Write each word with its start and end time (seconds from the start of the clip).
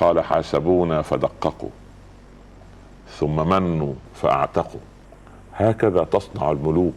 قال 0.00 0.20
حاسبونا 0.20 1.02
فدققوا 1.02 1.70
ثم 3.18 3.48
منوا 3.48 3.94
فأعتقوا. 4.14 4.80
هكذا 5.54 6.04
تصنع 6.04 6.50
الملوك 6.50 6.94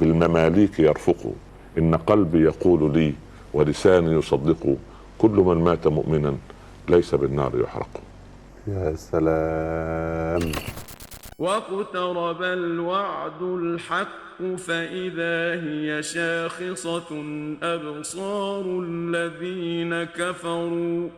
بالمماليك 0.00 0.78
يرفقوا. 0.78 1.32
إن 1.78 1.94
قلبي 1.94 2.42
يقول 2.42 2.92
لي 2.92 3.14
ولساني 3.54 4.12
يصدق 4.12 4.76
كل 5.18 5.30
من 5.30 5.64
مات 5.64 5.86
مؤمنا 5.86 6.36
ليس 6.88 7.14
بالنار 7.14 7.52
يحرق. 7.60 8.00
يا 8.66 8.94
سلام. 8.96 10.52
واقترب 11.38 12.42
الوعد 12.42 13.42
الحق 13.42 14.56
فإذا 14.58 15.62
هي 15.62 16.02
شاخصة 16.02 17.10
أبصار 17.62 18.64
الذين 18.82 20.04
كفروا. 20.04 21.08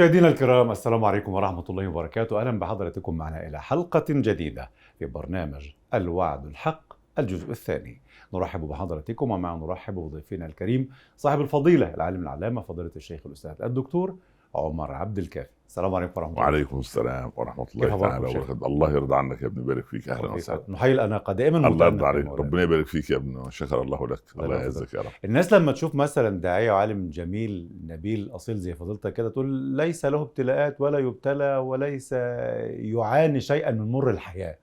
مشاهدينا 0.00 0.28
الكرام 0.28 0.70
السلام 0.70 1.04
عليكم 1.04 1.32
ورحمة 1.32 1.64
الله 1.70 1.88
وبركاته. 1.88 2.40
أهلا 2.40 2.58
بحضراتكم 2.58 3.16
معنا 3.16 3.48
إلى 3.48 3.62
حلقة 3.62 4.04
جديدة 4.08 4.70
في 4.98 5.06
برنامج 5.06 5.68
الوعد 5.94 6.46
الحق 6.46 6.92
الجزء 7.18 7.50
الثاني. 7.50 8.00
نرحب 8.34 8.60
بحضراتكم 8.60 9.30
ومع 9.30 9.54
نرحب 9.54 9.94
بضيفنا 9.94 10.46
الكريم 10.46 10.88
صاحب 11.16 11.40
الفضيلة 11.40 11.94
العالم 11.94 12.22
العلامة 12.22 12.60
فضيلة 12.62 12.90
الشيخ 12.96 13.20
الأستاذ 13.26 13.62
الدكتور 13.62 14.16
عمر 14.54 14.92
عبد 14.92 15.18
الكافي. 15.18 15.50
السلام 15.66 15.94
عليكم 15.94 16.12
ورحمة 16.16 16.32
الله. 16.32 16.42
وعليكم 16.42 16.78
السلام 16.78 17.32
ورحمة 17.36 17.66
الله 17.74 17.98
تعالى؟ 18.00 18.26
وبركاته. 18.26 18.66
الله 18.66 18.92
يرضى 18.92 19.14
عنك 19.16 19.42
يا 19.42 19.46
ابني 19.46 19.62
يبارك 19.64 19.86
فيك. 19.86 20.08
أهلا 20.08 20.32
وسهلا. 20.32 20.62
نحيي 20.68 20.92
الأناقة. 20.92 21.32
دائما 21.32 21.68
الله 21.68 21.86
يرضى 21.86 22.06
عليك. 22.06 22.26
ربنا 22.26 22.62
يبارك 22.62 22.86
فيك 22.86 23.10
يا 23.10 23.16
ابني 23.16 23.36
وشكر 23.36 23.82
الله 23.82 24.08
لك. 24.08 24.22
الله. 24.38 24.56
يعزك 24.56 24.94
يا 24.94 25.00
رب. 25.00 25.10
الناس 25.24 25.52
لما 25.52 25.72
تشوف 25.72 25.94
مثلا 25.94 26.40
داعية 26.40 26.72
وعالم 26.72 27.10
جميل 27.10 27.68
نبيل 27.86 28.30
أصيل 28.32 28.56
زي 28.56 28.74
فضيلتك 28.74 29.12
كده 29.12 29.28
تقول 29.28 29.46
ليس 29.52 30.04
له 30.04 30.22
ابتلاءات 30.22 30.80
ولا 30.80 30.98
يبتلى 30.98 31.56
وليس 31.56 32.12
يعاني 32.12 33.40
شيئا 33.40 33.70
من 33.70 33.92
مر 33.92 34.10
الحياة. 34.10 34.58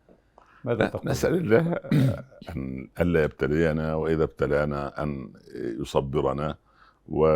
ماذا 0.63 0.85
تقول؟ 0.88 1.11
نسأل 1.11 1.33
الله 1.33 1.79
أن 2.55 2.89
ألا 3.01 3.23
يبتلينا 3.23 3.95
وإذا 3.95 4.23
ابتلانا 4.23 5.03
أن 5.03 5.33
يصبرنا 5.55 6.55
و 7.09 7.27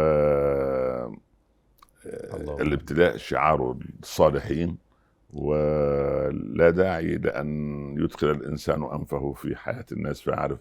الابتلاء 2.06 3.18
شعار 3.18 3.78
الصالحين 4.04 4.78
ولا 5.34 6.70
داعي 6.70 7.16
لأن 7.16 7.50
يدخل 8.00 8.32
الإنسان 8.32 8.84
أنفه 8.84 9.34
في 9.34 9.56
حياة 9.56 9.86
الناس 9.92 10.22
فيعرف. 10.22 10.60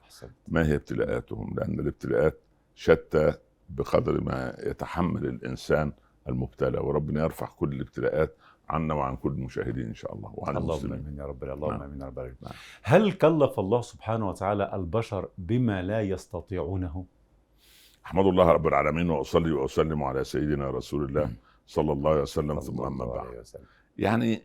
ما 0.48 0.66
هي 0.66 0.74
ابتلاءاتهم 0.74 1.54
لأن 1.58 1.80
الابتلاءات 1.80 2.40
شتى 2.74 3.34
بقدر 3.68 4.20
ما 4.20 4.56
يتحمل 4.62 5.26
الإنسان 5.26 5.92
المبتلى 6.28 6.78
وربنا 6.78 7.22
يرفع 7.22 7.46
كل 7.46 7.72
الابتلاءات 7.72 8.36
عنا 8.68 8.94
وعن 8.94 9.16
كل 9.16 9.30
المشاهدين 9.30 9.86
إن 9.86 9.94
شاء 9.94 10.14
الله 10.14 10.32
وعن 10.34 10.56
اللهم 10.56 10.70
المسلمين 10.70 10.98
آمين 11.06 11.18
يا 11.18 11.26
رب 11.26 11.44
اللهم 11.44 11.70
نعم. 11.70 11.82
آمين 11.82 12.00
يا 12.00 12.06
رب. 12.06 12.18
نعم. 12.18 12.52
هل 12.82 13.12
كلف 13.12 13.60
الله 13.60 13.80
سبحانه 13.80 14.28
وتعالى 14.28 14.74
البشر 14.74 15.28
بما 15.38 15.82
لا 15.82 16.00
يستطيعونه؟ 16.02 17.04
احمد 18.10 18.26
الله 18.26 18.52
رب 18.52 18.66
العالمين 18.66 19.10
واصلي 19.10 19.52
واسلم 19.52 20.02
على 20.02 20.24
سيدنا 20.24 20.70
رسول 20.70 21.04
الله 21.04 21.30
صلى 21.66 21.92
الله 21.92 22.10
عليه 22.10 22.22
وسلم 22.22 22.60
ثم 22.60 22.80
أما 22.80 23.04
بعد. 23.04 23.44
يعني 23.98 24.34
آه، 24.34 24.40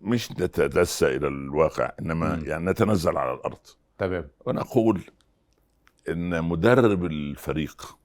مش 0.00 0.32
نتدسى 0.32 1.16
إلى 1.16 1.28
الواقع 1.28 1.92
إنما. 2.00 2.42
يعني 2.46 2.70
نتنزل 2.70 3.16
على 3.18 3.34
الأرض. 3.34 3.58
تمام. 3.98 4.28
ونقول 4.46 5.00
إن 6.08 6.44
مدرب 6.44 7.04
الفريق. 7.04 7.96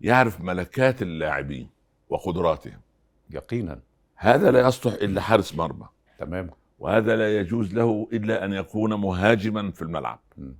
يعرف 0.00 0.40
ملكات 0.40 1.02
اللاعبين 1.02 1.70
وقدراتهم. 2.08 2.80
يقينا. 3.30 3.80
هذا 4.16 4.50
لا 4.50 4.68
يصلح 4.68 4.94
إلا 4.94 5.20
حارس 5.20 5.54
مرمى. 5.54 5.88
تمام. 6.18 6.50
وهذا 6.78 7.16
لا 7.16 7.38
يجوز 7.40 7.74
له 7.74 8.08
إلا 8.12 8.44
أن 8.44 8.52
يكون 8.52 8.94
مهاجما 8.94 9.70
في 9.70 9.82
الملعب. 9.82 10.20
مم. 10.36 10.54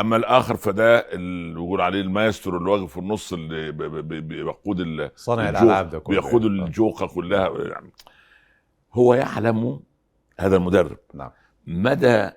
أما 0.00 0.16
الآخر 0.16 0.56
فده 0.56 0.98
اللي 0.98 1.54
بيقول 1.54 1.80
عليه 1.80 2.00
المايسترو 2.00 2.58
اللي 2.58 2.70
واقف 2.70 2.92
في 2.92 2.98
النص 2.98 3.32
اللي 3.32 3.72
بيقود 4.20 5.10
صانع 5.16 5.48
الألعاب 5.48 5.90
ده 5.90 5.98
كله. 5.98 6.20
بيقود 6.20 6.44
يعني. 6.44 6.64
الجوقه 6.64 7.06
كلها. 7.06 7.48
يعني 7.58 7.90
هو 8.92 9.14
يعلم 9.14 9.80
هذا 10.38 10.56
المدرب. 10.56 10.98
نعم. 11.14 11.30
مدى 11.66 12.30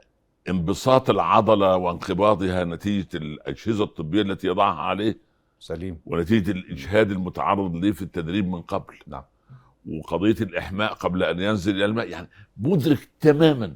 انبساط 0.50 1.10
العضلة 1.10 1.76
وانقباضها 1.76 2.64
نتيجة 2.64 3.08
الأجهزة 3.14 3.84
الطبية 3.84 4.22
التي 4.22 4.48
يضعها 4.48 4.82
عليه 4.82 5.18
سليم. 5.60 6.00
ونتيجة 6.06 6.52
الإجهاد 6.52 7.12
المتعرض 7.12 7.76
له 7.76 7.92
في 7.92 8.02
التدريب 8.02 8.48
من 8.48 8.62
قبل. 8.62 8.96
نعم. 9.08 9.24
وقضية 9.90 10.36
الإحماء 10.42 10.94
قبل 10.94 11.24
أن 11.24 11.40
ينزل 11.40 11.76
إلى 11.76 11.86
الماء. 11.86 12.10
يعني 12.10 12.30
مدرك 12.58 13.10
تماما 13.20 13.76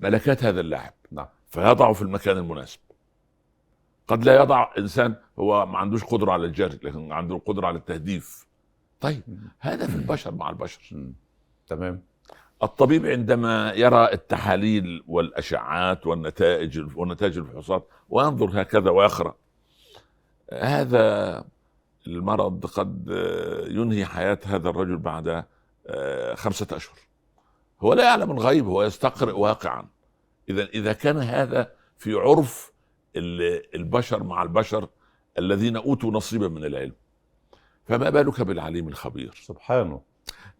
ملكات 0.00 0.44
هذا 0.44 0.60
اللاعب. 0.60 0.92
نعم. 1.12 1.26
فيضعه 1.50 1.92
في 1.92 2.02
المكان 2.02 2.36
المناسب. 2.36 2.78
قد 4.08 4.24
لا 4.24 4.42
يضع 4.42 4.70
إنسان 4.78 5.14
هو 5.38 5.66
ما 5.66 5.78
عندوش 5.78 6.04
قدرة 6.04 6.32
على 6.32 6.46
الجري 6.46 6.78
لكن 6.82 7.12
عنده 7.12 7.36
القدرة 7.36 7.66
على 7.66 7.78
التهديف 7.78 8.46
طيب. 9.00 9.22
هذا 9.58 9.86
في 9.86 9.96
البشر 9.96 10.34
مع 10.34 10.50
البشر. 10.50 11.12
تمام 11.66 12.02
الطبيب 12.62 13.06
عندما 13.06 13.72
يرى 13.72 14.12
التحاليل 14.12 15.04
والأشعات 15.08 16.06
والنتائج 16.06 16.96
ونتائج 16.96 17.38
الفحوصات 17.38 17.88
وينظر 18.08 18.62
هكذا 18.62 18.90
ويقرأ 18.90 19.34
هذا 20.52 21.44
المرض 22.06 22.66
قد 22.66 23.08
ينهي 23.70 24.04
حياة 24.04 24.38
هذا 24.44 24.68
الرجل 24.68 24.96
بعد 24.96 25.44
خمسة 26.34 26.66
أشهر 26.72 26.98
هو 27.80 27.94
لا 27.94 28.04
يعلم 28.04 28.30
الغيب 28.30 28.66
هو 28.66 28.82
يستقرئ 28.82 29.32
واقعا 29.32 29.86
إذا 30.48 30.64
إذا 30.64 30.92
كان 30.92 31.16
هذا 31.16 31.72
في 31.96 32.14
عرف 32.14 32.72
البشر 33.16 34.22
مع 34.22 34.42
البشر 34.42 34.88
الذين 35.38 35.76
أوتوا 35.76 36.10
نصيبا 36.10 36.48
من 36.48 36.64
العلم. 36.64 36.94
فما 37.84 38.10
بالك 38.10 38.42
بالعليم 38.42 38.88
الخبير؟ 38.88 39.34
سبحانه. 39.34 40.00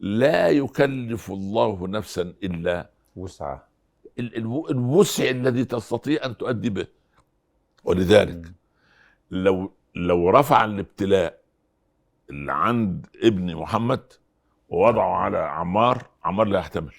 لا 0.01 0.49
يكلف 0.49 1.31
الله 1.31 1.89
نفسا 1.89 2.23
إلا 2.23 2.91
وسعة. 3.17 3.69
ال- 4.19 4.37
الو- 4.37 4.69
الوسع 4.71 5.31
الذي 5.31 5.65
تستطيع 5.65 6.25
أن 6.25 6.37
تؤدي 6.37 6.71
به. 6.71 6.87
ولذلك. 7.85 8.53
لو 9.31 9.73
لو 9.95 10.31
رفع 10.31 10.65
الابتلاء 10.65 11.41
اللي 12.31 12.53
عند 12.53 13.07
ابن 13.23 13.55
محمد 13.57 14.13
ووضعه 14.69 15.17
على 15.17 15.39
عمار 15.39 16.07
عمار 16.25 16.47
لا 16.47 16.59
يحتمل. 16.59 16.95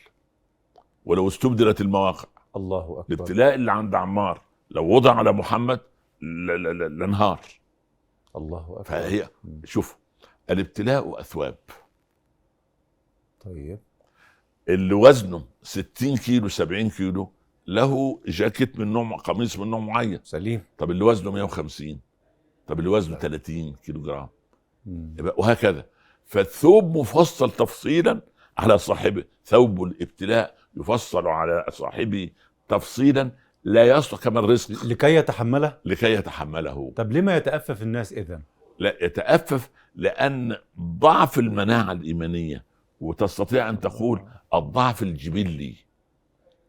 ولو 1.05 1.27
استبدلت 1.27 1.81
المواقع. 1.81 2.27
الله 2.55 2.99
أكبر. 2.99 3.05
الابتلاء 3.15 3.55
اللي 3.55 3.71
عند 3.71 3.95
عمار 3.95 4.41
لو 4.69 4.87
وضع 4.87 5.15
على 5.15 5.31
محمد 5.31 5.79
لانهار. 6.21 7.39
الله 8.35 8.65
أكبر. 8.69 8.83
فهي. 8.83 9.29
شوف 9.65 9.97
الابتلاء 10.49 11.19
أثواب. 11.19 11.57
طيب. 13.45 13.79
اللي 14.69 14.93
وزنه 14.93 15.45
60 15.63 16.17
كيلو 16.17 16.47
70 16.47 16.89
كيلو 16.89 17.31
له 17.67 18.19
جاكيت 18.27 18.79
من 18.79 18.93
نوع 18.93 19.17
قميص 19.17 19.59
من 19.59 19.67
نوع 19.67 19.79
معين. 19.79 20.19
سليم. 20.23 20.63
طب 20.77 20.91
اللي 20.91 21.03
وزنه 21.03 21.31
150 21.31 21.99
طب 22.67 22.79
اللي 22.79 22.89
وزنه 22.89 23.17
30 23.17 23.75
كيلو 23.75 24.01
جرام 24.01 24.29
وهكذا. 25.37 25.85
فالثوب 26.25 26.97
مفصل 26.97 27.51
تفصيلا 27.51 28.21
على 28.57 28.77
صاحبه. 28.77 29.23
ثوب 29.45 29.83
الابتلاء 29.83 30.57
يفصل 30.77 31.27
على 31.27 31.65
صاحبه 31.69 32.29
تفصيلا 32.67 33.31
لا 33.63 33.83
يصلح 33.83 34.19
كما 34.19 34.39
الرزق 34.39 34.85
لكي 34.85 35.15
يتحمله؟ 35.15 35.77
لكي 35.85 36.13
يتحمله. 36.13 36.93
طب 36.95 37.11
لما 37.11 37.37
يتأفف 37.37 37.81
الناس 37.81 38.13
إذا؟ 38.13 38.41
لا 38.79 39.05
يتأفف 39.05 39.69
لأن 39.95 40.57
ضعف 40.79 41.39
المناعة 41.39 41.91
الإيمانية 41.91 42.65
وتستطيع 43.01 43.69
أن 43.69 43.79
تقول 43.79 44.21
الضعف 44.53 45.03
الجبلي. 45.03 45.75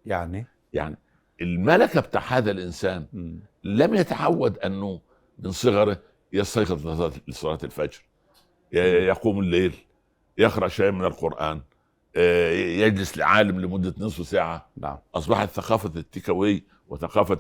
يعني؟ 0.07 0.47
يعني 0.73 0.97
الملكة 1.41 2.01
بتاع 2.01 2.21
هذا 2.21 2.51
الإنسان 2.51 3.07
مم. 3.13 3.41
لم 3.65 3.95
يتعود 3.95 4.59
أنه 4.59 5.01
من 5.39 5.51
صغره 5.51 6.01
يستيقظ 6.33 7.13
لصلاة 7.29 7.59
الفجر. 7.65 8.03
يقوم 8.73 9.41
الليل 9.41 9.75
يقرأ 10.39 10.69
شيء 10.69 10.91
من 10.91 11.05
القرآن 11.05 11.61
آه، 12.17 12.51
يجلس 12.53 13.19
لعالم 13.19 13.61
لمدة 13.61 13.95
نصف 13.99 14.27
ساعة. 14.29 14.69
نعم. 14.77 14.99
أصبحت 15.15 15.49
ثقافة 15.49 15.93
التيك 15.97 16.29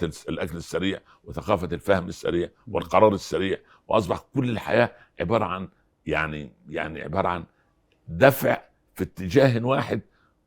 الس- 0.02 0.28
الأكل 0.28 0.56
السريع 0.56 1.00
وثقافة 1.24 1.68
الفهم 1.72 2.08
السريع 2.08 2.48
والقرار 2.68 3.14
السريع 3.14 3.58
وأصبح 3.88 4.24
كل 4.34 4.50
الحياة 4.50 4.90
عبارة 5.20 5.44
عن 5.44 5.68
يعني 6.06 6.52
يعني 6.68 7.02
عبارة 7.02 7.28
عن 7.28 7.44
دفع 8.08 8.62
في 8.94 9.02
اتجاه 9.04 9.64
واحد 9.64 10.00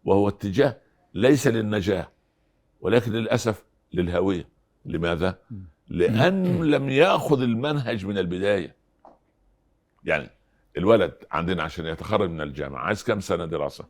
وهو 0.05 0.27
اتجاه 0.29 0.77
ليس 1.13 1.47
للنجاة 1.47 2.09
ولكن 2.81 3.11
للأسف 3.11 3.63
للهوية 3.93 4.47
لماذا؟ 4.85 5.37
لأنه 5.87 6.63
لم 6.65 6.89
يأخذ 6.89 7.41
المنهج 7.41 8.05
من 8.05 8.17
البداية 8.17 8.75
يعني 10.03 10.29
الولد 10.77 11.13
عندنا 11.31 11.63
عشان 11.63 11.85
يتخرج 11.85 12.29
من 12.29 12.41
الجامعة 12.41 12.81
عايز 12.85 13.03
كم 13.03 13.19
سنة 13.19 13.45
دراسة 13.45 13.85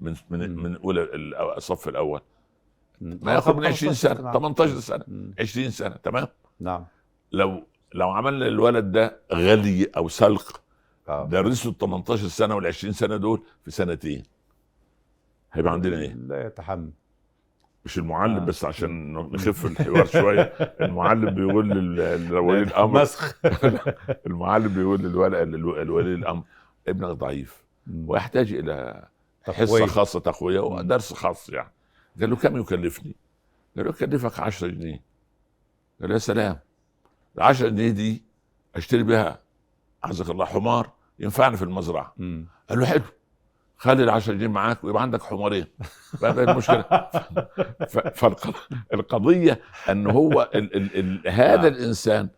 من 0.00 0.14
من. 0.30 0.56
من 0.56 0.76
أولى 0.76 1.02
الصف 1.56 1.88
الأول 1.88 2.20
مم. 2.20 2.26
ما 3.00 3.32
ياخذ 3.34 3.56
من 3.56 3.66
20 3.66 3.94
سنة 3.94 4.20
نعم. 4.20 4.32
18 4.32 4.80
سنة 4.80 5.04
مم. 5.08 5.34
20 5.40 5.70
سنة 5.70 5.96
تمام 5.96 6.28
نعم 6.60 6.84
لو 7.32 7.62
لو 7.94 8.10
عملنا 8.10 8.46
الولد 8.46 8.92
ده 8.92 9.20
غلي 9.32 9.90
أو 9.96 10.08
سلق 10.08 10.60
آه. 11.08 11.26
درسه 11.26 11.70
ال 11.70 11.78
18 11.78 12.28
سنة 12.28 12.54
وال 12.54 12.66
20 12.66 12.92
سنة 12.92 13.16
دول 13.16 13.42
في 13.64 13.70
سنتين 13.70 14.22
هيبقى 15.52 15.72
عندنا 15.72 15.98
إيه؟ 16.00 16.12
لا 16.14 16.46
يتحمل 16.46 16.90
مش 17.84 17.98
المعلم 17.98 18.36
آه. 18.36 18.44
بس 18.44 18.64
عشان 18.64 19.12
نخف 19.12 19.66
الحوار 19.66 20.06
شوية 20.06 20.40
المعلم 20.80 21.30
بيقول 21.34 21.68
لولي 22.28 22.62
الأمر 22.68 23.02
مسخ 23.02 23.38
المعلم 24.26 24.68
بيقول 24.68 25.02
لولي 25.86 26.14
الأمر 26.14 26.42
ابنك 26.88 27.10
ضعيف. 27.10 27.64
ويحتاج 28.06 28.52
إلى 28.52 29.08
حصة. 29.44 29.86
خاصة 29.86 30.20
تقوية. 30.20 30.60
ودرس 30.60 31.12
خاص 31.12 31.48
يعني 31.48 31.72
قال 32.20 32.30
له 32.30 32.36
كم 32.36 32.56
يكلفني؟ 32.56 33.16
قال 33.76 33.84
له 33.84 33.90
يكلفك 33.90 34.40
10 34.40 34.68
جنيه. 34.68 35.02
قال 36.00 36.08
له 36.08 36.14
يا 36.14 36.18
سلام 36.18 36.58
ال 37.38 37.42
10 37.42 37.68
جنيه 37.68 37.90
دي 37.90 38.22
أشتري 38.76 39.02
بها 39.02 39.40
عزك 40.04 40.30
الله 40.30 40.44
حمار 40.44 40.90
ينفعني 41.18 41.56
في 41.56 41.62
المزرعة. 41.62 42.14
قال 42.68 42.78
له 42.78 42.86
حلو 42.86 43.02
خلي 43.76 44.04
ال 44.04 44.10
10 44.10 44.34
جنيه 44.34 44.48
معاك 44.48 44.84
ويبقى 44.84 45.02
عندك 45.02 45.22
حمارين. 45.22 45.66
بقى 46.22 46.44
المشكلة. 46.44 46.84
فالقضيه 48.14 49.60
إن 49.90 50.06
هو 50.06 50.50
ال 50.54 50.76
ال 50.76 50.96
ال 50.98 51.28
هذا 51.30 51.56
نعم. 51.56 51.66
الإنسان 51.66 52.28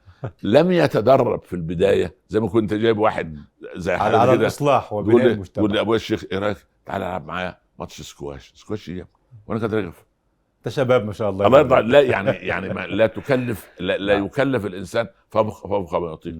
لم 0.42 0.72
يتدرب 0.72 1.42
في 1.42 1.52
البداية 1.52 2.14
زي 2.28 2.40
ما 2.40 2.48
كنت 2.48 2.74
جايب 2.74 2.98
واحد 2.98 3.38
زي 3.76 3.92
على 3.92 4.16
على 4.16 4.32
الإصلاح 4.32 4.92
وبناء 4.92 5.26
المجتمع. 5.26 5.54
تقول 5.54 5.72
لي 5.72 5.80
ابويا 5.80 5.96
الشيخ 5.96 6.24
إيه 6.32 6.38
رايك 6.38 6.66
تعالى 6.86 7.06
ألعب 7.06 7.26
معايا 7.26 7.58
ماتش 7.78 8.00
سكواش. 8.02 8.52
سكواش 8.56 8.88
إيه؟ 8.88 9.08
وأنا 9.46 9.60
كنت 9.60 9.74
راغب 9.74 9.92
انت 10.58 10.68
شباب 10.68 11.06
ما 11.06 11.12
شاء 11.12 11.30
الله 11.30 11.46
الله 11.46 11.58
يرضى 11.58 11.80
لا 11.80 12.00
يعني 12.00 12.30
يعني 12.30 12.74
ما 12.74 12.80
لا 12.80 13.06
تكلف 13.06 13.70
لا, 13.80 13.98
لا 13.98 14.14
نعم. 14.14 14.26
يكلف 14.26 14.66
الإنسان 14.66 15.08
فوق 15.28 15.66
فوق 15.66 15.94
ما 15.94 16.12
يطيق. 16.12 16.34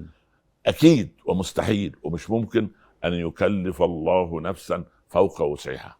أكيد 0.67 1.13
ومستحيل 1.27 1.97
ومش 2.03 2.31
ممكن 2.31 2.69
أن 3.05 3.13
يكلف 3.13 3.83
الله 3.83 4.41
نفسا 4.41 4.85
فوق 5.09 5.43
وسعها 5.43 5.97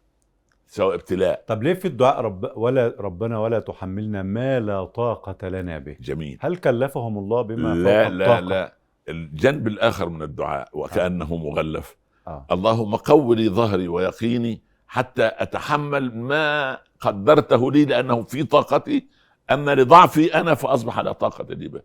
سواء 0.67 0.95
ابتلاء. 0.95 1.43
طب 1.47 1.63
ليه 1.63 1.73
في 1.73 1.87
الدعاء 1.87 2.21
رب 2.21 2.51
ولا 2.55 2.95
ربنا 2.99 3.39
ولا 3.39 3.59
تحملنا 3.59 4.23
ما 4.23 4.59
لا 4.59 4.85
طاقة 4.85 5.47
لنا 5.47 5.79
به؟ 5.79 5.95
جميل. 5.99 6.37
هل 6.41 6.55
كلفهم 6.55 7.17
الله 7.17 7.41
بما 7.41 7.75
لا 7.75 8.03
فوق 8.03 8.13
لا 8.13 8.25
الطاقة؟ 8.25 8.39
لا. 8.39 8.73
الجنب 9.09 9.67
الآخر 9.67 10.09
من 10.09 10.21
الدعاء 10.21 10.69
وكأنه 10.73 11.35
مغلف. 11.35 11.95
آه. 12.27 12.45
اللهم 12.51 12.95
قو 12.95 13.33
لي 13.33 13.49
ظهري 13.49 13.87
ويقيني 13.87 14.68
حتى 14.89 15.31
أتحمل 15.33 16.17
ما 16.17 16.77
قدرته 16.99 17.71
لي 17.71 17.85
لأنه 17.85 18.23
في 18.23 18.43
طاقتي. 18.43 19.07
أما 19.51 19.75
لضعفي 19.75 20.33
أنا 20.33 20.53
فأصبح 20.53 20.99
لا 20.99 21.11
طاقة 21.11 21.53
لي 21.53 21.67
به 21.67 21.81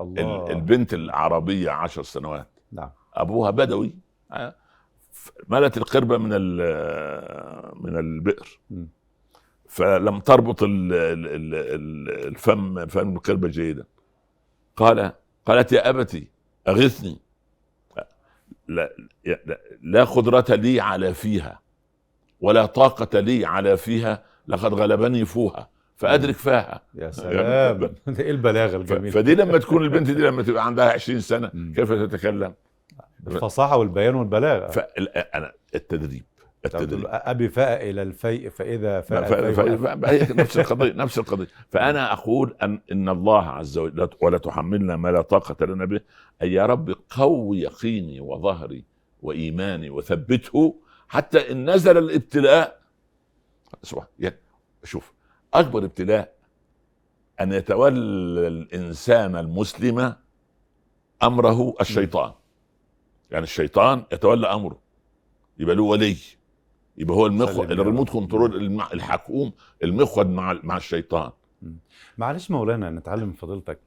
الله. 0.00 0.50
البنت 0.50 0.94
العربية 0.94 1.70
عشر 1.70 2.02
سنوات. 2.02 2.48
نعم. 2.72 2.90
أبوها 3.14 3.50
بدوي. 3.50 3.94
آه، 4.32 4.54
ملت 5.48 5.76
القربة 5.76 6.18
من 6.18 6.30
ال- 6.32 7.72
من 7.84 7.98
البئر. 7.98 8.58
فلم 9.68 10.20
تربط 10.20 10.62
ال- 10.62 10.92
ال- 10.92 11.26
ال- 11.26 11.54
ال- 11.54 12.26
الفم 12.26 12.86
فم 12.86 13.16
القربة 13.16 13.48
جيدا. 13.48 13.84
قال 14.76 15.12
قالت 15.46 15.72
يا 15.72 15.88
أبتي 15.90 16.28
أغثني. 16.68 17.18
لا, 18.68 18.92
لا, 19.24 19.60
لا 19.82 20.04
قدرة 20.04 20.44
لي 20.54 20.80
على 20.80 21.14
فيها 21.14 21.60
ولا 22.40 22.66
طاقة 22.66 23.20
لي 23.20 23.46
على 23.46 23.76
فيها 23.76 24.22
لقد 24.48 24.74
غلبني 24.74 25.24
فوها 25.24 25.68
فأدرك 25.96 26.34
فاها. 26.36 26.80
يا 26.94 27.10
سلام. 27.20 27.80
ده 27.80 27.92
إيه 28.24 28.30
البلاغة 28.30 28.70
ف- 28.70 28.74
الجميلة؟ 28.80 29.10
فدي 29.14 29.34
لما 29.34 29.58
تكون 29.58 29.82
البنت 29.84 30.10
دي 30.10 30.22
لما 30.28 30.42
تبقى 30.42 30.66
عندها 30.66 30.92
20 30.92 31.20
سنة 31.20 31.50
مم. 31.54 31.72
كيف 31.76 31.92
تتكلم؟ 31.92 32.54
الفصاحة 33.26 33.76
والبيان 33.76 34.14
والبلاغة. 34.14 34.66
فأنا 34.70 35.52
التدريب 35.74 36.22
تقول 36.62 36.82
التدريب 36.82 37.06
أبي 37.10 37.48
فاء 37.48 37.90
إلى 37.90 38.02
الفيء 38.02 38.50
فإذا 38.50 39.00
ف- 39.00 39.12
فاء 39.14 40.36
نفس 40.36 40.58
القضية 40.58 40.92
نفس 40.92 41.18
القضية. 41.18 41.46
فأنا 41.70 42.12
أقول 42.12 42.56
أن 42.62 42.80
إن 42.92 43.08
الله 43.08 43.42
عز 43.48 43.78
وجل 43.78 43.96
لا- 43.96 44.08
ولا 44.20 44.38
تحملنا 44.38 44.96
ما 44.96 45.08
لا 45.12 45.20
طاقة 45.22 45.66
لنا 45.66 45.84
به. 45.84 46.00
أي 46.42 46.52
يا 46.52 46.66
رب 46.66 46.94
قوي 47.10 47.60
يقيني 47.60 48.20
وظهري 48.20 48.84
وإيماني 49.22 49.90
وثبته 49.90 50.80
حتى 51.08 51.52
إن 51.52 51.70
نزل 51.70 51.98
الابتلاء. 51.98 52.80
شوف 54.84 55.12
أكبر 55.54 55.84
ابتلاء 55.84 56.32
أن 57.40 57.52
يتولى 57.52 57.98
الإنسان 58.48 59.36
المسلم 59.36 60.14
أمره 61.22 61.74
الشيطان. 61.80 62.32
يعني 63.30 63.44
الشيطان 63.44 64.04
يتولى 64.12 64.46
أمره. 64.46 64.78
يبقى 65.58 65.76
له 65.76 65.82
ولي. 65.82 66.16
يبقى 66.96 67.16
هو 67.16 67.26
المخ 67.26 67.58
الريموت. 67.58 68.10
كنترول 68.10 68.80
الحكوم 68.92 69.52
المخود 69.84 70.26
مع 70.28 70.58
مع 70.62 70.76
الشيطان. 70.76 71.30
معلش 72.18 72.50
مولانا 72.50 72.90
نتعلم 72.90 73.26
من 73.26 73.32
فضيلتك. 73.32 73.78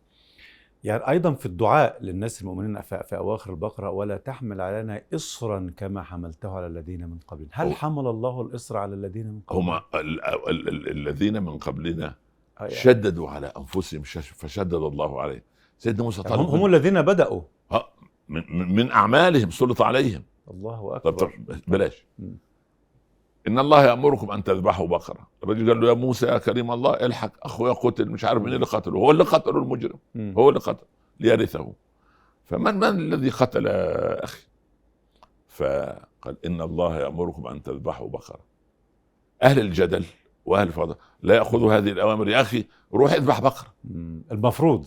يعني 0.84 1.10
أيضا 1.10 1.34
في 1.34 1.46
الدعاء 1.46 1.98
للناس 2.04 2.42
المؤمنين 2.42 2.82
في, 2.82 3.04
في 3.10 3.18
أواخر 3.18 3.52
البقرة 3.52 3.90
ولا 3.90 4.18
تحمل 4.18 4.62
علينا 4.62 5.02
اصرا 5.16 5.72
كما 5.78 6.04
حملته 6.04 6.50
على 6.50 6.68
الذين 6.68 7.10
من 7.10 7.18
قبلنا. 7.28 7.48
هل 7.52 7.74
حمل 7.74 8.08
الله 8.08 8.42
الإصر 8.42 8.78
على 8.78 8.94
الذين 8.96 9.28
من 9.28 9.40
قبلنا؟ 9.48 9.78
هم 9.78 9.82
ال- 9.96 10.26
ال- 10.26 10.70
ال- 10.70 10.90
الذين 10.92 11.44
من 11.44 11.58
قبلنا 11.58 12.06
آه 12.08 12.64
يعني 12.64 12.76
شددوا 12.76 13.30
على 13.30 13.48
أنفسهم 13.58 14.02
فشدد 14.22 14.74
الله 14.74 15.22
عليهم. 15.22 15.42
سيدنا 15.78 16.04
موسى 16.04 16.22
هم, 16.22 16.28
طلب 16.28 16.40
هم 16.40 16.60
من- 16.64 16.66
الذين 16.76 17.02
بدأوا. 17.02 17.42
من, 18.30 18.44
من 18.50 18.76
من 18.76 18.92
أعمالهم 18.92 19.50
سلط 19.52 19.82
عليهم. 19.82 20.24
الله 20.52 20.98
طب 20.98 21.12
طب 21.18 21.28
أكبر. 21.28 21.60
بلاش. 21.68 22.06
إن 23.48 23.60
الله 23.60 23.86
يأمركم 23.86 24.32
أن 24.32 24.44
تذبحوا 24.44 24.88
بقرة. 24.88 25.28
الرجل 25.44 25.70
قال 25.70 25.82
له 25.82 25.88
يا 25.88 25.94
موسى 25.94 26.26
يا 26.26 26.38
كريم 26.38 26.72
الله 26.72 26.94
إلحق 26.94 27.32
أخويا 27.44 27.74
قتل 27.74 28.10
مش 28.10 28.26
عارف 28.26 28.42
مين 28.42 28.54
اللي 28.54 28.66
قتله. 28.66 29.00
هو 29.00 29.12
اللي 29.12 29.24
قتله 29.24 29.58
المجرم. 29.58 30.00
هو 30.18 30.50
اللي 30.50 30.60
قتل. 30.60 30.86
ليرثه. 31.20 31.74
فمن 32.46 32.76
من 32.76 32.84
الذي 32.84 33.30
قتل 33.30 33.68
أخي؟ 33.68 34.44
فقال 35.48 36.46
إن 36.46 36.62
الله 36.62 37.00
يأمركم 37.00 37.48
أن 37.48 37.64
تذبحوا 37.64 38.08
بقرة. 38.08 38.40
أهل 39.44 39.60
الجدل 39.60 40.06
وأهل 40.46 40.68
الفضل 40.68 40.96
لا 41.24 41.36
يأخذوا 41.36 41.74
هذه 41.74 41.92
الأوامر. 41.92 42.30
يا 42.30 42.42
أخي 42.42 42.66
روح 42.94 43.12
اذبح 43.12 43.42
بقرة. 43.42 43.74
المفروض. 44.32 44.86